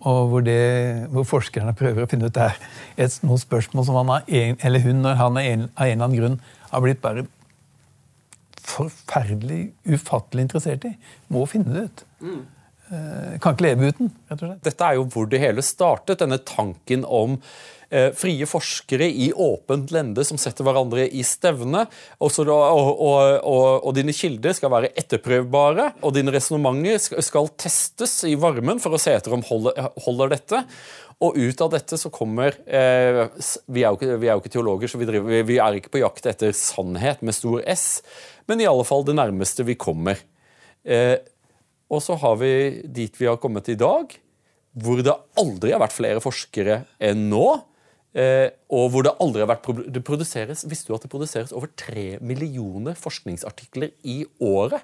[0.02, 2.56] og hvor, det, hvor, forskerne prøver å finne ut det er
[2.97, 6.18] et, noen spørsmål som han en, eller hun når han en, av en eller annen
[6.18, 6.38] grunn
[6.72, 7.28] har blitt bare
[8.68, 10.95] forferdelig, ufattelig interessert i.
[11.34, 12.03] Må finne det ut.
[12.22, 12.41] Mm.
[12.92, 14.10] Kan ikke leve uten.
[14.30, 14.64] rett og slett.
[14.68, 17.38] Dette er jo hvor det hele startet, denne tanken om
[17.92, 21.86] eh, frie forskere i åpent lende som setter hverandre i stevne.
[22.20, 23.38] Og, og, og,
[23.80, 29.02] og, dine kilder skal være etterprøvbare, og dine resonnementer skal testes i varmen for å
[29.02, 30.64] se etter om holder, holder dette.
[31.22, 33.28] Og ut av dette så kommer eh,
[33.70, 36.02] vi, er ikke, vi, er jo ikke, teologer, så vi, driver, vi, er ikke på
[36.02, 38.02] jakt etter sannhet med stor S,
[38.50, 40.18] men i alle fall det nærmeste vi kommer.
[40.82, 41.20] Eh,
[41.92, 42.54] og så har vi
[42.88, 44.14] dit vi har kommet i dag,
[44.80, 47.46] hvor det aldri har vært flere forskere enn nå.
[48.12, 51.72] Eh, og hvor det aldri har vært det produseres, Visste du at det produseres over
[51.80, 54.84] tre millioner forskningsartikler i året?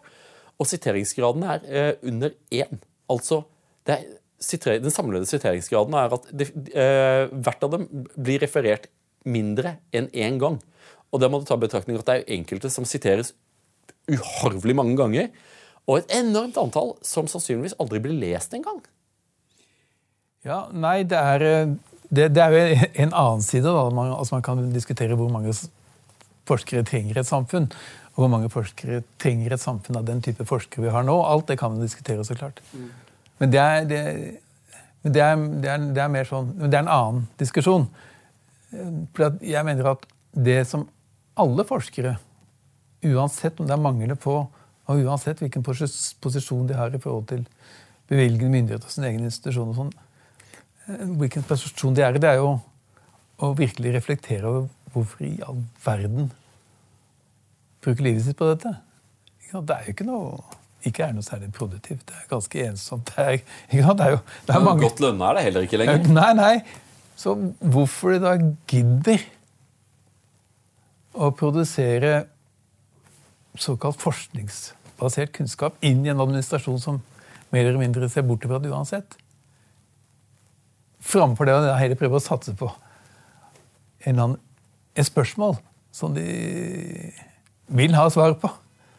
[0.57, 2.79] Og siteringsgraden er eh, under én.
[3.11, 3.43] Altså,
[3.87, 4.03] er,
[4.37, 8.89] den samlede siteringsgraden er at det, eh, hvert av dem blir referert
[9.27, 10.59] mindre enn én gang.
[11.11, 13.31] Og der må du ta betraktning at det er enkelte som siteres
[14.11, 15.31] uharvelig mange ganger.
[15.87, 18.81] Og et enormt antall som sannsynligvis aldri blir lest engang.
[20.47, 21.75] Ja, nei, det er eh,
[22.09, 23.67] det, det, er jo en annen side.
[23.67, 25.51] da, man, altså man kan diskutere hvor mange
[26.47, 27.69] forskere trenger et samfunn.
[28.15, 31.15] Og hvor mange forskere trenger et samfunn av den type forskere vi har nå.
[31.23, 32.61] Alt det kan man diskutere, så klart.
[33.37, 34.03] Men det er, det,
[35.03, 37.89] det, er, det, er, det er, mer sånn, det er en annen diskusjon.
[39.15, 40.87] For jeg mener at det som
[41.37, 42.15] alle forskere,
[43.05, 44.39] uansett om det er mangler på,
[44.87, 47.45] og uansett hvilken posisjon de har i forhold til
[48.07, 49.93] bevilgende myndigheter og sin egen institusjon, og sånn,
[51.19, 52.53] hvilken posisjon de er i, det er jo
[53.43, 56.31] å virkelig reflektere over hvorfor i all verden
[57.83, 58.71] bruker livet sitt på dette.
[59.51, 60.39] Det er jo ikke noe
[60.87, 62.03] ikke er noe særlig produktivt.
[62.07, 63.09] Det er ganske ensomt.
[63.09, 63.39] Det er,
[63.71, 64.83] det er jo det er mange...
[64.85, 66.05] Godt lønna er det heller ikke lenger.
[66.13, 66.53] Nei, nei.
[67.17, 68.35] Så hvorfor de da
[68.69, 69.25] gidder
[71.17, 72.27] å produsere
[73.63, 76.99] såkalt forskningsbasert kunnskap inn i en administrasjon som
[77.53, 79.17] mer eller mindre ser bort fra det uansett,
[81.07, 82.69] framfor det å heller prøve å satse på
[84.07, 84.39] en annen,
[84.97, 85.57] et spørsmål
[85.93, 86.25] som de
[87.67, 88.49] vil ha svar på.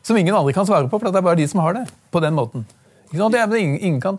[0.03, 1.85] Som ingen andre kan svare på, for det er bare de som har det.
[2.11, 2.65] på den måten.
[3.13, 4.19] Det er, ingen, ingen kan,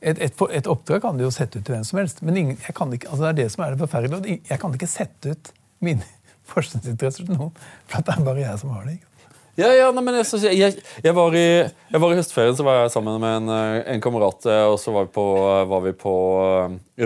[0.00, 2.56] et, et, et, oppdrag kan du jo sette ut til hvem som helst, men ingen,
[2.58, 4.40] ikke, altså det er det som er det forferdelige.
[4.50, 5.52] Jeg kan ikke sette ut
[5.84, 6.04] mine
[6.52, 7.52] forskningsinteresser til noen,
[7.88, 8.98] for det er bare jeg som har det.
[8.98, 9.15] ikke
[9.56, 12.82] ja, ja, nei, men jeg, jeg, jeg, var i, jeg, var i, høstferien så var
[12.82, 15.26] jeg sammen med en, eh, en kamerat, eh, og så var vi på,
[15.72, 16.14] var vi på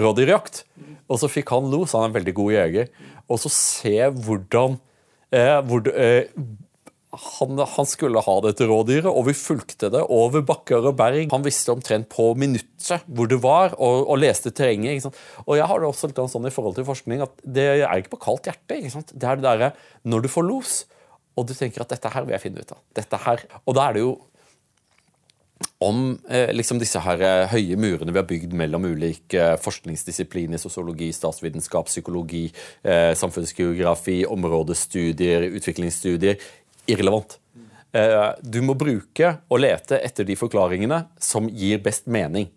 [0.04, 0.64] rådyrjakt.
[1.10, 2.90] Og så fikk han los, han er en veldig god jeger,
[3.30, 3.94] og så se
[4.26, 4.78] hvordan
[5.34, 6.28] eh, hvor, eh,
[7.10, 11.26] han, han, skulle ha dette rådyret, og vi fulgte det over bakker og berg.
[11.32, 15.08] Han visste omtrent på minuttet hvor det var, og, og leste terrenget.
[15.46, 18.14] Og jeg har det også litt sånn i forhold til forskning at det er ikke
[18.14, 18.78] på kaldt hjerte.
[19.10, 19.72] Det er det derre
[20.06, 20.78] når du får los
[21.40, 22.82] og du tenker at dette her vil jeg finne ut av.
[22.96, 23.46] Dette her.
[23.64, 24.18] Og da er det jo
[25.80, 30.60] om eh, liksom disse her eh, høye murene vi har bygd mellom ulike eh, forskningsdisipliner,
[30.60, 32.46] sosiologi, statsvitenskap, psykologi,
[32.84, 36.40] eh, samfunnsgeografi, områdestudier, utviklingsstudier,
[36.90, 37.38] irrelevant.
[37.96, 42.50] Eh, du må bruke og lete etter de forklaringene som gir best mening.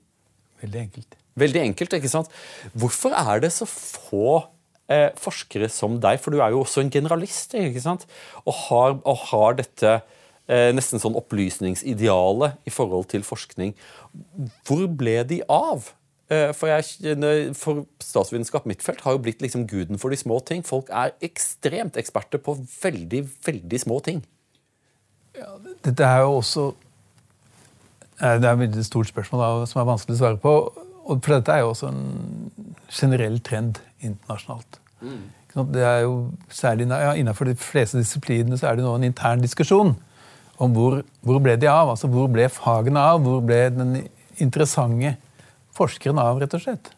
[0.63, 1.19] Veldig enkelt.
[1.39, 2.29] Veldig enkelt, ikke sant?
[2.77, 4.43] Hvorfor er det så få
[4.91, 8.07] eh, forskere som deg, for du er jo også en generalist, ikke sant?
[8.43, 13.75] Og har, og har dette eh, nesten sånn opplysningsidealet i forhold til forskning.
[14.67, 15.91] Hvor ble de av?
[16.31, 20.39] Eh, for, jeg, for statsvitenskap, mitt felt, har jo blitt liksom guden for de små
[20.47, 20.63] ting.
[20.65, 24.23] Folk er ekstremt eksperter på veldig, veldig små ting.
[25.37, 25.55] Ja,
[25.85, 26.67] dette er jo også
[28.21, 30.55] eh, det er et veldig stort spørsmål da, som er vanskelig å svare på.
[31.13, 32.42] For dette er jo også en
[32.91, 34.79] generell trend internasjonalt.
[35.01, 35.23] Mm.
[35.53, 39.43] Det er jo særlig ja, Innenfor de fleste disiplinene så er det nå en intern
[39.43, 39.93] diskusjon
[40.61, 41.91] om hvor, hvor ble de av?
[41.93, 43.21] Altså Hvor ble fagene av?
[43.21, 43.95] Hvor ble den
[44.41, 45.15] interessante
[45.77, 46.91] forskeren av, rett og slett?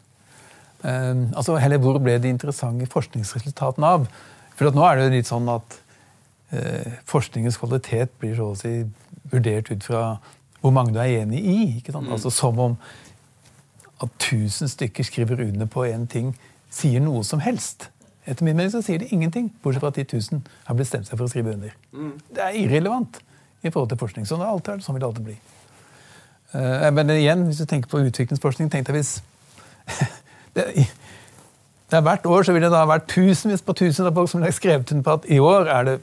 [0.85, 4.07] Um, altså, Heller hvor ble de interessante forskningsresultatene av?
[4.55, 5.79] For nå er det jo litt sånn at
[6.53, 8.77] uh, forskningens kvalitet blir så å si
[9.31, 10.03] vurdert ut fra
[10.61, 11.57] hvor mange du er enig i.
[11.79, 12.07] ikke sant?
[12.07, 12.15] Mm.
[12.17, 12.77] Altså Som om
[14.03, 16.33] at tusen stykker skriver under på en ting,
[16.71, 17.89] sier noe som helst.
[18.25, 21.17] Etter min mening så sier det ingenting, bortsett fra at de 1000 har bestemt seg
[21.17, 21.75] for å skrive under.
[21.93, 22.13] Mm.
[22.33, 23.19] Det er irrelevant
[23.61, 24.25] i forhold til forskning.
[24.27, 25.37] Sånn, er alltid, sånn vil det alltid bli.
[26.55, 29.17] Uh, men igjen, hvis du tenker på utviklingsforskning, tenk deg hvis
[30.55, 34.15] det, det er Hvert år så vil det da ha vært tusenvis på tusen av
[34.17, 35.97] folk som har skrevet under på at i år er det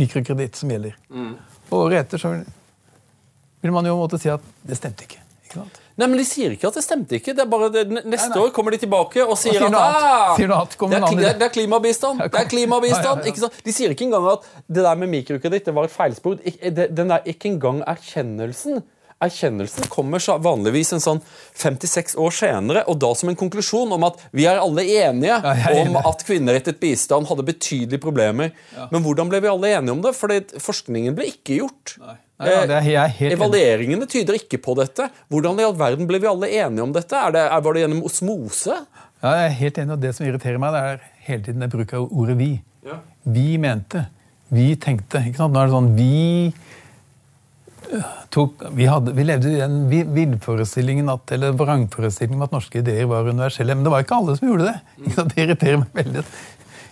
[0.00, 0.96] mikrokreditt som gjelder.
[1.14, 1.36] Mm.
[1.70, 2.34] Og året etter så
[3.62, 5.22] vil man jo måtte si at det stemte ikke.
[5.46, 5.81] ikke sant?
[6.00, 7.34] Nei, men De sier ikke at det stemte ikke.
[7.36, 8.44] Det er bare det, Neste nei, nei.
[8.46, 12.22] år kommer de tilbake og sier, sier at ah, sier det, er, det, er, klimabistand.
[12.24, 13.26] Det er klimabistand.
[13.26, 13.62] Ja, ja, ja.
[13.66, 16.40] De sier ikke engang at det der med mikrokreditt det var et feilspor.
[16.72, 18.82] Den er ikke engang erkjennelsen
[19.22, 21.20] erkjennelsen kommer vanligvis en sånn
[21.58, 25.54] 56 år senere, og da som en konklusjon om at vi er alle enige ja,
[25.54, 28.52] er om at kvinnerettet bistand hadde betydelige problemer.
[28.76, 28.88] Ja.
[28.92, 30.14] Men hvordan ble vi alle enige om det?
[30.18, 31.96] Fordi forskningen ble ikke gjort.
[32.02, 32.18] Nei.
[32.42, 32.54] Nei,
[32.90, 35.06] ja, er, Evalueringene tyder ikke på dette.
[35.30, 37.14] Hvordan i all verden ble vi alle enige om dette?
[37.14, 38.80] Er det, er, var det gjennom osmose?
[39.22, 41.74] Ja, jeg er helt enig, og Det som irriterer meg, det er hele tiden jeg
[41.76, 42.56] bruker ordet 'vi'.
[43.22, 44.06] Vi mente.
[44.50, 45.22] Vi tenkte.
[45.22, 46.52] Nå er det sånn vi
[48.32, 49.78] tok, vi, hadde, vi, levde i den
[50.14, 53.76] villforestillingen at, eller vrangforestillingen at norske ideer var universelle.
[53.76, 54.76] Men det var ikke alle som gjorde det.
[55.32, 56.24] Det irriterer meg veldig.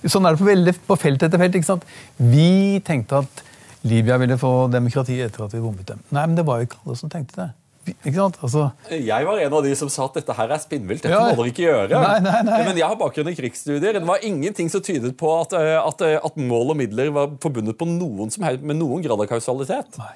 [0.09, 1.89] Sånn er det på, veldig, på felt etter felt.
[2.17, 3.43] Vi tenkte at
[3.89, 6.05] Libya ville få demokrati etter at vi bombet dem.
[6.13, 7.51] Nei, men det var jo ikke alle som tenkte det.
[7.91, 8.23] Ikke?
[8.45, 11.03] Altså, jeg var en av de som sa at dette her er spinnvilt.
[11.03, 12.01] Dette ja, må dere ikke gjøre.
[12.05, 12.59] Nei, nei, nei.
[12.69, 13.97] Men jeg har bakgrunn i krigsstudier.
[13.97, 17.33] Det var ingenting som tydet på at, eh, at, eh, at mål og midler var
[17.43, 19.97] forbundet på noen som med noen grad av kausalitet.
[20.01, 20.13] Nei.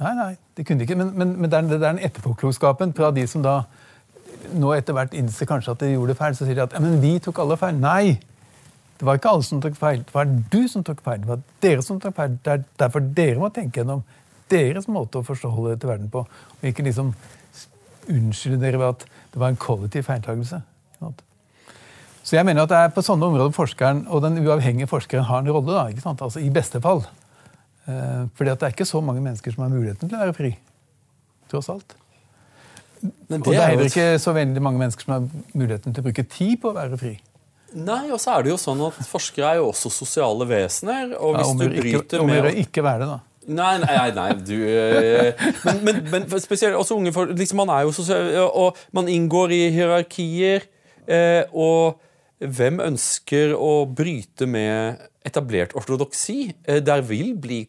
[0.00, 0.98] Nei, nei, det kunne de ikke.
[0.98, 3.60] Men, men, men det, er, det er den etterpåklokskapen fra de som da
[4.54, 6.34] nå etter hvert innser kanskje at de gjorde feil.
[6.36, 7.78] Så sier de at men vi tok alle feil.
[7.78, 8.16] Nei!
[8.94, 10.02] Det var ikke alle som tok feil.
[10.06, 11.22] Det var du som tok feil.
[11.22, 12.36] Det var dere som tok feil.
[12.42, 14.04] Det er derfor dere må tenke gjennom
[14.52, 16.22] deres måte å forstå dere til verden på.
[16.58, 17.14] Og ikke liksom
[18.10, 20.60] unnskylde dere ved at det var en kollektiv feiltagelse.
[22.24, 25.42] Så jeg mener at det er på sånne områder forskeren og den uavhengige forskeren har
[25.42, 25.74] en rolle.
[25.74, 26.22] da, ikke sant?
[26.24, 27.04] Altså I beste fall.
[27.84, 30.36] Eh, fordi at det er ikke så mange mennesker som har muligheten til å være
[30.36, 30.54] fri.
[31.52, 31.96] Tross alt.
[33.04, 36.06] Det og det er heller ikke så veldig mange mennesker som har muligheten til å
[36.06, 37.14] bruke tid på å være fri.
[37.74, 41.16] Nei, og så er det jo sånn at Forskere er jo også sosiale vesener.
[41.18, 42.46] og hvis ja, du bryter ikke, med...
[42.46, 43.20] Om ikke være det, da.
[43.44, 47.82] Nei, nei, nei, du eh, Men, men, men spesielt også unge folk liksom, Man er
[47.84, 50.64] jo sosial, og man inngår i hierarkier.
[51.04, 52.00] Eh, og
[52.40, 56.54] hvem ønsker å bryte med etablert ortodoksi?
[56.64, 57.64] Der vil bli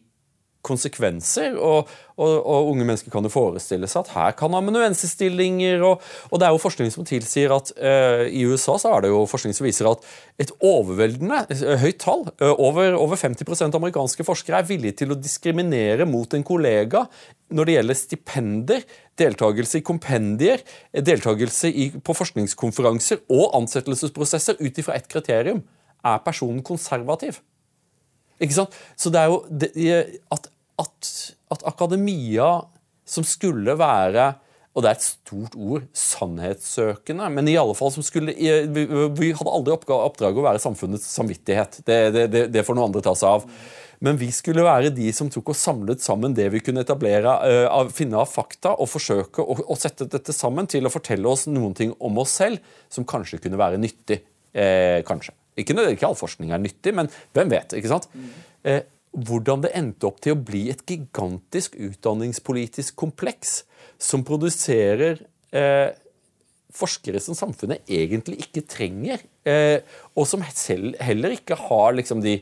[0.66, 1.54] konsekvenser.
[1.56, 6.40] Og, og, og, unge mennesker kan jo forestille seg at her kan amanuensestillinger og, og
[6.40, 9.56] det er jo forskning som tilsier at uh, i USA så er det jo forskning
[9.56, 10.04] som viser at
[10.40, 15.18] et overveldende uh, høyt tall, uh, over, over 50% amerikanske forskere, er villige til å
[15.20, 17.04] diskriminere mot en kollega
[17.52, 18.86] når det gjelder stipender,
[19.20, 25.62] deltakelse i kompendier, deltakelse i, på forskningskonferanser og ansettelsesprosesser ut ifra ett kriterium.
[26.06, 27.38] Er personen konservativ?
[28.42, 28.74] Ikke sant?
[28.98, 29.70] Så det er jo det,
[30.32, 30.50] at
[30.82, 31.12] at,
[31.54, 32.50] at akademia,
[33.06, 34.34] som skulle være
[34.76, 38.82] og det er et stort ord sannhetssøkende, men i alle fall som skulle Vi,
[39.16, 41.78] vi hadde aldri oppdraget å være samfunnets samvittighet.
[41.86, 43.46] Det, det, det, det får noen andre ta seg av.
[44.04, 47.32] Men vi skulle være de som tok og samlet sammen det vi kunne etablere,
[47.72, 51.46] uh, finne av fakta, og forsøke å, å, sette dette sammen til å fortelle oss
[51.48, 52.60] noen ting om oss selv
[52.92, 54.20] som kanskje kunne være nyttig.
[54.56, 55.32] Eh, kanskje.
[55.56, 57.72] Ikke, ikke all forskning er nyttig, men hvem vet?
[57.76, 58.10] ikke sant?
[58.12, 58.28] Mm.
[58.68, 58.82] Eh,
[59.16, 63.62] hvordan det endte opp til å bli et gigantisk utdanningspolitisk kompleks
[64.02, 65.22] som produserer
[65.56, 65.94] eh,
[66.76, 69.80] forskere som samfunnet egentlig ikke trenger, eh,
[70.14, 72.38] og som selv, heller ikke har liksom, de,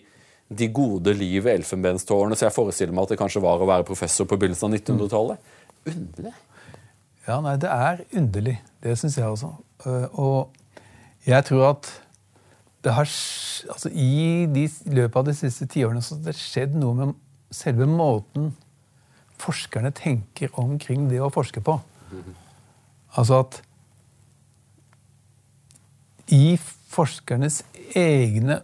[0.48, 2.38] de, gode liv i elfenbenstårnet.
[2.38, 5.54] Så jeg forestiller meg at det kanskje var å være professor på begynnelsen av 1900-tallet.
[5.94, 6.34] Underlig.
[7.24, 8.58] Ja, nei, det er underlig.
[8.84, 9.54] Det syns jeg også.
[9.86, 11.88] Uh, og jeg tror at
[12.84, 13.08] det har,
[13.72, 17.14] altså I de, løpet av de siste tiårene har det skjedd noe med
[17.54, 18.50] selve måten
[19.40, 21.78] forskerne tenker omkring det å forske på.
[23.14, 23.60] Altså at
[26.34, 26.56] i
[26.94, 27.62] forskernes
[27.96, 28.60] egne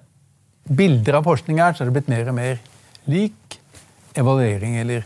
[0.71, 2.61] bilder av forskning her, så er det blitt mer og mer
[3.11, 3.59] lik
[4.19, 5.05] evaluering eller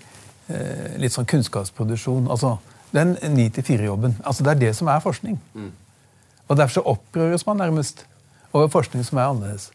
[0.49, 2.29] eh, litt sånn kunnskapsproduksjon.
[2.33, 2.57] Altså
[2.95, 4.19] den 9-4-jobben.
[4.23, 5.39] Altså Det er det som er forskning.
[5.55, 5.73] Mm.
[6.49, 8.05] Og derfor så opprøres man nærmest
[8.55, 9.71] over forskning som er annerledes.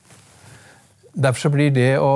[1.14, 2.14] Derfor så blir det å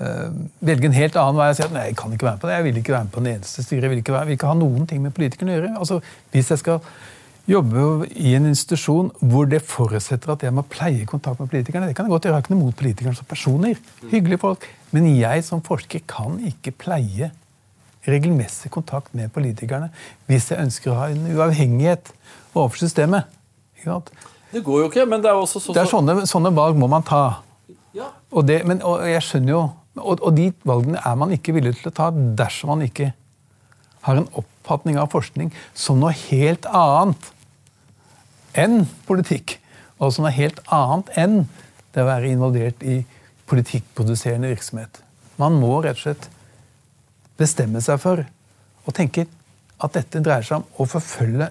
[0.00, 0.26] øh,
[0.64, 2.50] velge en helt annen vei og si at nei, jeg kan ikke være med på
[2.50, 4.38] det, jeg vil ikke være med på den eneste styret, jeg vil ikke, være, vil
[4.38, 5.72] ikke ha noen ting med politikerne å gjøre.
[5.82, 6.00] Altså,
[6.32, 6.84] Hvis jeg skal
[7.50, 11.96] jobbe i en institusjon hvor det forutsetter at jeg må pleie kontakt med politikerne Det
[11.98, 13.80] kan jeg godt gjøre, jeg har ikke noe mot politikerne som personer.
[14.10, 14.66] Hyggelige folk.
[14.94, 17.30] Men jeg som forsker kan ikke pleie
[18.06, 19.90] regelmessig kontakt med politikerne
[20.28, 22.12] hvis jeg ønsker å ha en uavhengighet
[22.54, 23.28] overfor systemet.
[23.78, 24.12] Ikke sant?
[24.50, 26.88] Det går jo ikke, men det er også så, Det er sånne, sånne valg må
[26.90, 27.42] man ta.
[27.94, 28.10] Ja.
[28.30, 29.62] Og, det, men, og jeg skjønner jo
[29.98, 33.10] og, og, de valgene er man ikke villig til å ta dersom man ikke
[34.06, 37.30] har en oppfatning av forskning som noe helt annet
[38.58, 39.58] enn politikk.
[40.00, 41.36] Og som noe helt annet enn
[41.92, 43.00] det å være involvert i
[43.50, 45.02] politikkproduserende virksomhet.
[45.40, 46.30] Man må rett og slett
[47.40, 48.22] bestemme seg for
[48.86, 49.26] å tenke
[49.80, 51.50] at dette dreier seg om å forfølge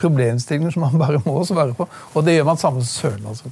[0.00, 1.88] problemstillinger som man bare må svare på.
[2.14, 3.26] Og det gjør man samme søren.
[3.28, 3.50] Altså.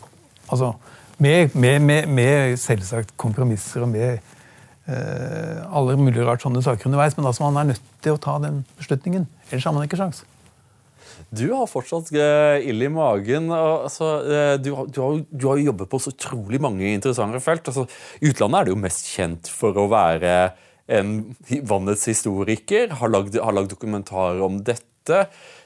[0.49, 0.73] altså
[1.19, 4.19] med, med, med, med, selvsagt kompromisser og med
[4.87, 7.17] eh, alle mulige rart sånne saker underveis.
[7.19, 9.29] Men altså man er nødt til å ta den beslutningen.
[9.51, 10.25] Ellers har man ikke sjans.
[11.33, 13.49] Du har fortsatt uh, ild i magen.
[13.51, 17.67] Altså, uh, du, du, har, du, har, jobbet på så utrolig mange interessante felt.
[17.73, 17.87] Altså,
[18.21, 20.37] utlandet er det jo mest kjent for å være
[20.87, 21.17] en
[21.67, 22.95] vannets historiker.
[23.01, 25.25] Har lagd, har lagd dokumentarer om dette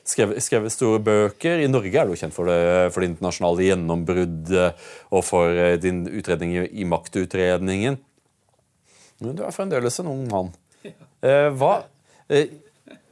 [0.09, 1.61] skrevet, skrevet, store bøker.
[1.62, 6.05] I Norge er du kjent for det, for det internasjonale gjennombruddet og for eh, din
[6.09, 8.01] utredning i, i maktutredningen.
[9.20, 10.51] Men du er fremdeles en ung mann.
[10.84, 11.74] Eh, hva,
[12.32, 12.55] eh,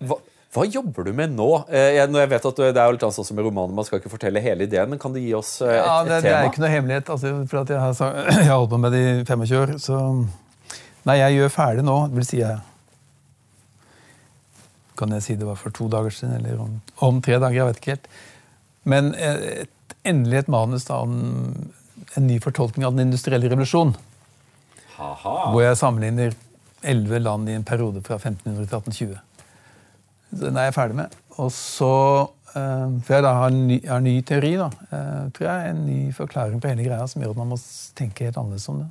[0.01, 0.17] hva,
[0.55, 1.49] hva, jobber du med nå?
[1.69, 4.01] Eh, jeg, jeg vet at Det er jo litt sånn som i romanen, man skal
[4.01, 6.29] ikke fortelle hele ideen, men kan du gi oss eh, et, ja, det, et tema?
[6.29, 7.13] Det er ikke noe hemmelighet.
[7.15, 7.97] Altså, for jeg har,
[8.33, 9.79] jeg, har, holdt på med det i 25 år.
[9.83, 10.03] så...
[11.09, 11.95] Nei, jeg gjør ferdig nå.
[12.11, 12.59] Det vil si jeg
[14.99, 17.61] kan jeg si det var for to dager siden, eller om, om tre dager.
[17.61, 18.09] jeg vet ikke helt.
[18.89, 21.15] Men eh, et, endelig et manus da, om
[22.17, 23.95] en ny fortolkning av den industrielle revolusjon.
[24.99, 25.35] Aha.
[25.53, 26.37] Hvor jeg sammenligner
[26.89, 29.17] elleve land i en periode fra 1500 til 1820.
[30.43, 31.15] Den er jeg ferdig med.
[31.39, 31.93] Og så
[32.27, 34.69] uh, For jeg da har en ny, har en ny teori, da.
[34.91, 37.61] Uh, tror jeg En ny forklaring på hele greia som gjør at man må
[37.99, 38.91] tenke helt annerledes om det.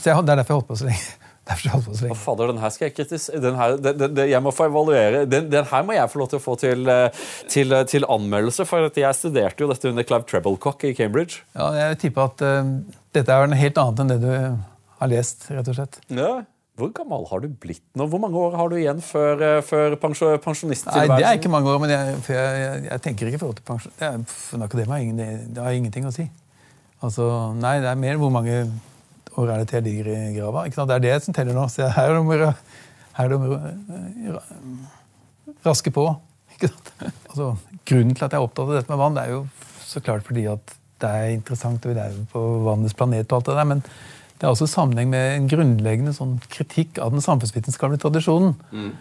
[0.00, 1.19] Så jeg, Det er derfor jeg holdt på så lenge.
[1.50, 3.40] Å, fader, den her skal jeg kritisere.
[3.42, 5.24] Den her, den, den, jeg må få evaluere.
[5.28, 8.06] Den, den, her må jeg få lov til å få til, eh, til, eh, til
[8.06, 8.66] anmeldelse.
[8.68, 11.42] For jeg studerte jo dette under Clive Treblecock i Cambridge.
[11.58, 12.72] Ja, Jeg tipper at uh,
[13.16, 14.32] dette er noe helt annet enn det du
[15.00, 16.00] har lest, rett og slett.
[16.12, 16.32] Ja.
[16.80, 18.06] Hvor gammel har du blitt nå?
[18.08, 21.10] Hvor mange år har du igjen før, før pensjonisttilværelsen?
[21.12, 23.58] Nei, Det er ikke mange år, men jeg, jeg, jeg, jeg tenker ikke i forhold
[23.58, 23.96] til pensjon.
[23.98, 25.26] Det, er, for akademia, det,
[25.56, 26.24] det har ingenting å si.
[27.04, 27.26] Altså,
[27.56, 28.62] nei, det er mer hvor mange
[29.36, 30.64] og jeg ligger i grava.
[30.68, 31.66] Det er det som teller nå.
[31.70, 32.50] Så her er det
[33.20, 34.42] er å
[35.66, 36.06] raske på.
[36.60, 37.54] Altså,
[37.88, 39.42] grunnen til at jeg er opptatt av dette med vann, det er jo
[39.86, 43.48] så klart fordi at det er interessant, og vi er på vannets planet og alt
[43.48, 43.84] det der, men
[44.40, 48.52] det er også i sammenheng med en grunnleggende sånn kritikk av den samfunnsvitenskapelige tradisjonen.
[48.72, 48.92] Mm.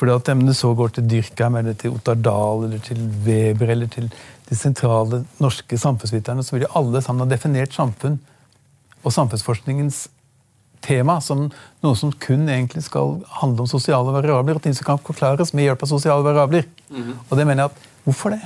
[0.00, 3.90] Fordi at emnet så går til Dyrkheim, eller til Ottar Dahl, eller til Weber eller
[3.92, 4.08] til
[4.48, 8.18] de sentrale norske samfunnsviterne, så vil de alle sammen ha definert samfunn
[9.02, 10.08] og samfunnsforskningens
[10.82, 11.46] tema som
[11.84, 15.68] noe som kun egentlig skal handle om sosiale variabler, og ting som kan forklares med
[15.68, 16.66] hjelp av sosiale variabler.
[16.90, 17.14] Mm -hmm.
[17.28, 18.40] Og det mener jeg at Hvorfor det?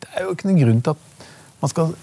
[0.00, 0.96] Det er jo ikke noen grunn til at
[1.60, 1.94] man skal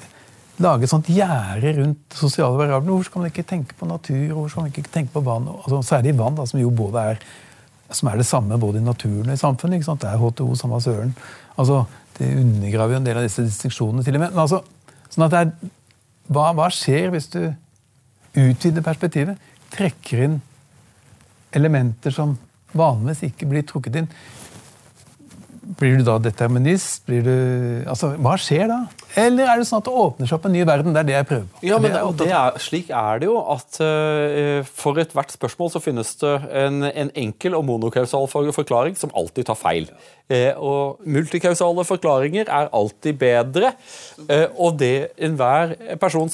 [0.59, 2.91] lage et sånt gjerde rundt sosiale variabler.
[2.91, 5.47] Hvorfor skal man ikke tenke på natur, hvorfor skal man ikke tenke på vann?
[5.47, 7.18] Altså, særlig vann, da, som jo både er
[7.91, 9.78] som er det samme både i naturen og i samfunnet.
[9.78, 10.01] ikke sant?
[10.01, 11.15] Det er HTO, samme søren.
[11.57, 11.86] Altså,
[12.18, 14.03] Det undergraver jo en del av disse distinksjonene.
[14.03, 14.32] til og med.
[14.32, 14.61] Men altså,
[15.09, 15.70] sånn at det er
[16.28, 17.41] hva, hva skjer hvis du
[18.38, 19.39] utvider perspektivet?
[19.73, 20.38] Trekker inn
[21.55, 22.36] elementer som
[22.78, 24.09] vanligvis ikke blir trukket inn.
[25.76, 27.01] Blir du da determinist?
[27.07, 27.34] Blir du,
[27.89, 28.78] altså, hva skjer da?
[29.20, 30.93] Eller er det sånn at det åpner seg opp en ny verden?
[30.95, 31.63] Det er det jeg prøver på.
[31.68, 35.82] Ja, men det, det er, Slik er det jo at uh, for ethvert spørsmål så
[35.84, 39.89] finnes det en, en enkel og monokausal forklaring som alltid tar feil.
[40.32, 43.74] Uh, og multikausale forklaringer er alltid bedre.
[44.22, 46.32] Uh, og det enhver person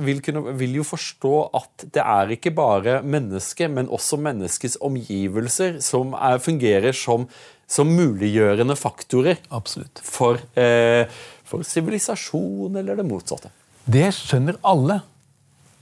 [0.00, 5.78] vil, kunne, vil jo forstå at det er ikke bare mennesket, men også menneskets omgivelser
[5.84, 7.28] som er, fungerer som
[7.70, 10.00] som muliggjørende faktorer Absolutt.
[10.02, 11.06] for eh,
[11.50, 13.50] for sivilisasjon, eller det motsatte?
[13.90, 15.00] Det skjønner alle,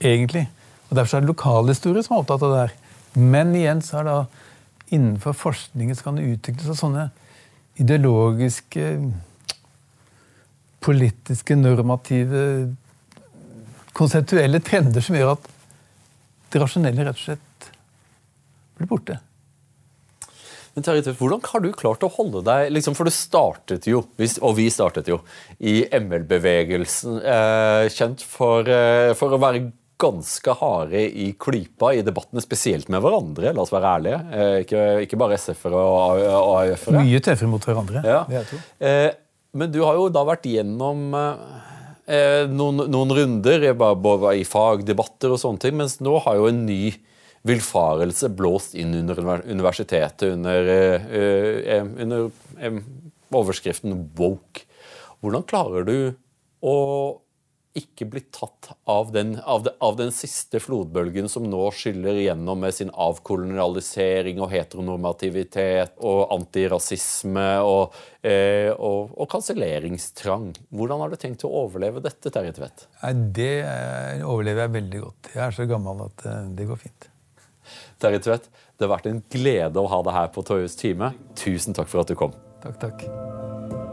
[0.01, 0.47] egentlig.
[0.89, 2.75] Og Derfor er det lokalhistorie som er opptatt av det her.
[3.19, 4.17] Men igjen så er det
[4.95, 7.05] innenfor forskningen så kan det utvikles av sånne
[7.79, 8.87] ideologiske,
[10.81, 12.43] politiske, normative,
[13.93, 15.49] konseptuelle trender som gjør at
[16.49, 17.71] det rasjonelle rett og slett
[18.79, 19.19] blir borte.
[20.75, 24.03] Men Terje hvordan har du klart å holde deg liksom, For du startet jo,
[24.39, 25.19] og vi startet jo,
[25.59, 27.19] i ML-bevegelsen.
[27.19, 29.65] Eh, kjent for, eh, for, å være
[29.99, 33.51] ganske harde i klypa i debattene, spesielt med hverandre.
[33.51, 34.19] La oss være ærlige.
[34.31, 37.03] Eh, ikke, ikke, bare SF-ere og AUF-ere.
[37.03, 38.05] Mye tøffere mot hverandre.
[38.05, 38.21] Ja.
[39.59, 45.61] Men du har jo da vært gjennom noen, noen, runder både i fagdebatter og sånne
[45.61, 46.93] ting, mens nå har jo en ny
[47.47, 50.73] villfarelse blåst inn under universitetet under,
[51.13, 52.31] uh, under
[52.61, 52.83] um,
[53.29, 54.65] overskriften 'woke'.
[55.19, 55.97] Hvordan klarer du
[56.63, 56.75] å
[57.79, 62.59] ikke bli tatt av den, av, de, av den, siste flodbølgen som nå skyller igjennom
[62.63, 70.49] med sin avkolonialisering og heteronormativitet og antirasisme og, eh, og, og kanselleringstrang.
[70.73, 72.87] Hvordan har du tenkt å overleve dette, Terje Tvedt?
[73.37, 73.53] Det
[74.25, 75.31] overlever jeg veldig godt.
[75.35, 76.27] Jeg er så gammel at
[76.57, 77.08] det går fint.
[77.99, 81.11] Terje Tvedt, Det har vært en glede å ha deg her på Torjus time.
[81.35, 82.31] Tusen takk for at du kom.
[82.63, 83.88] Takk, takk.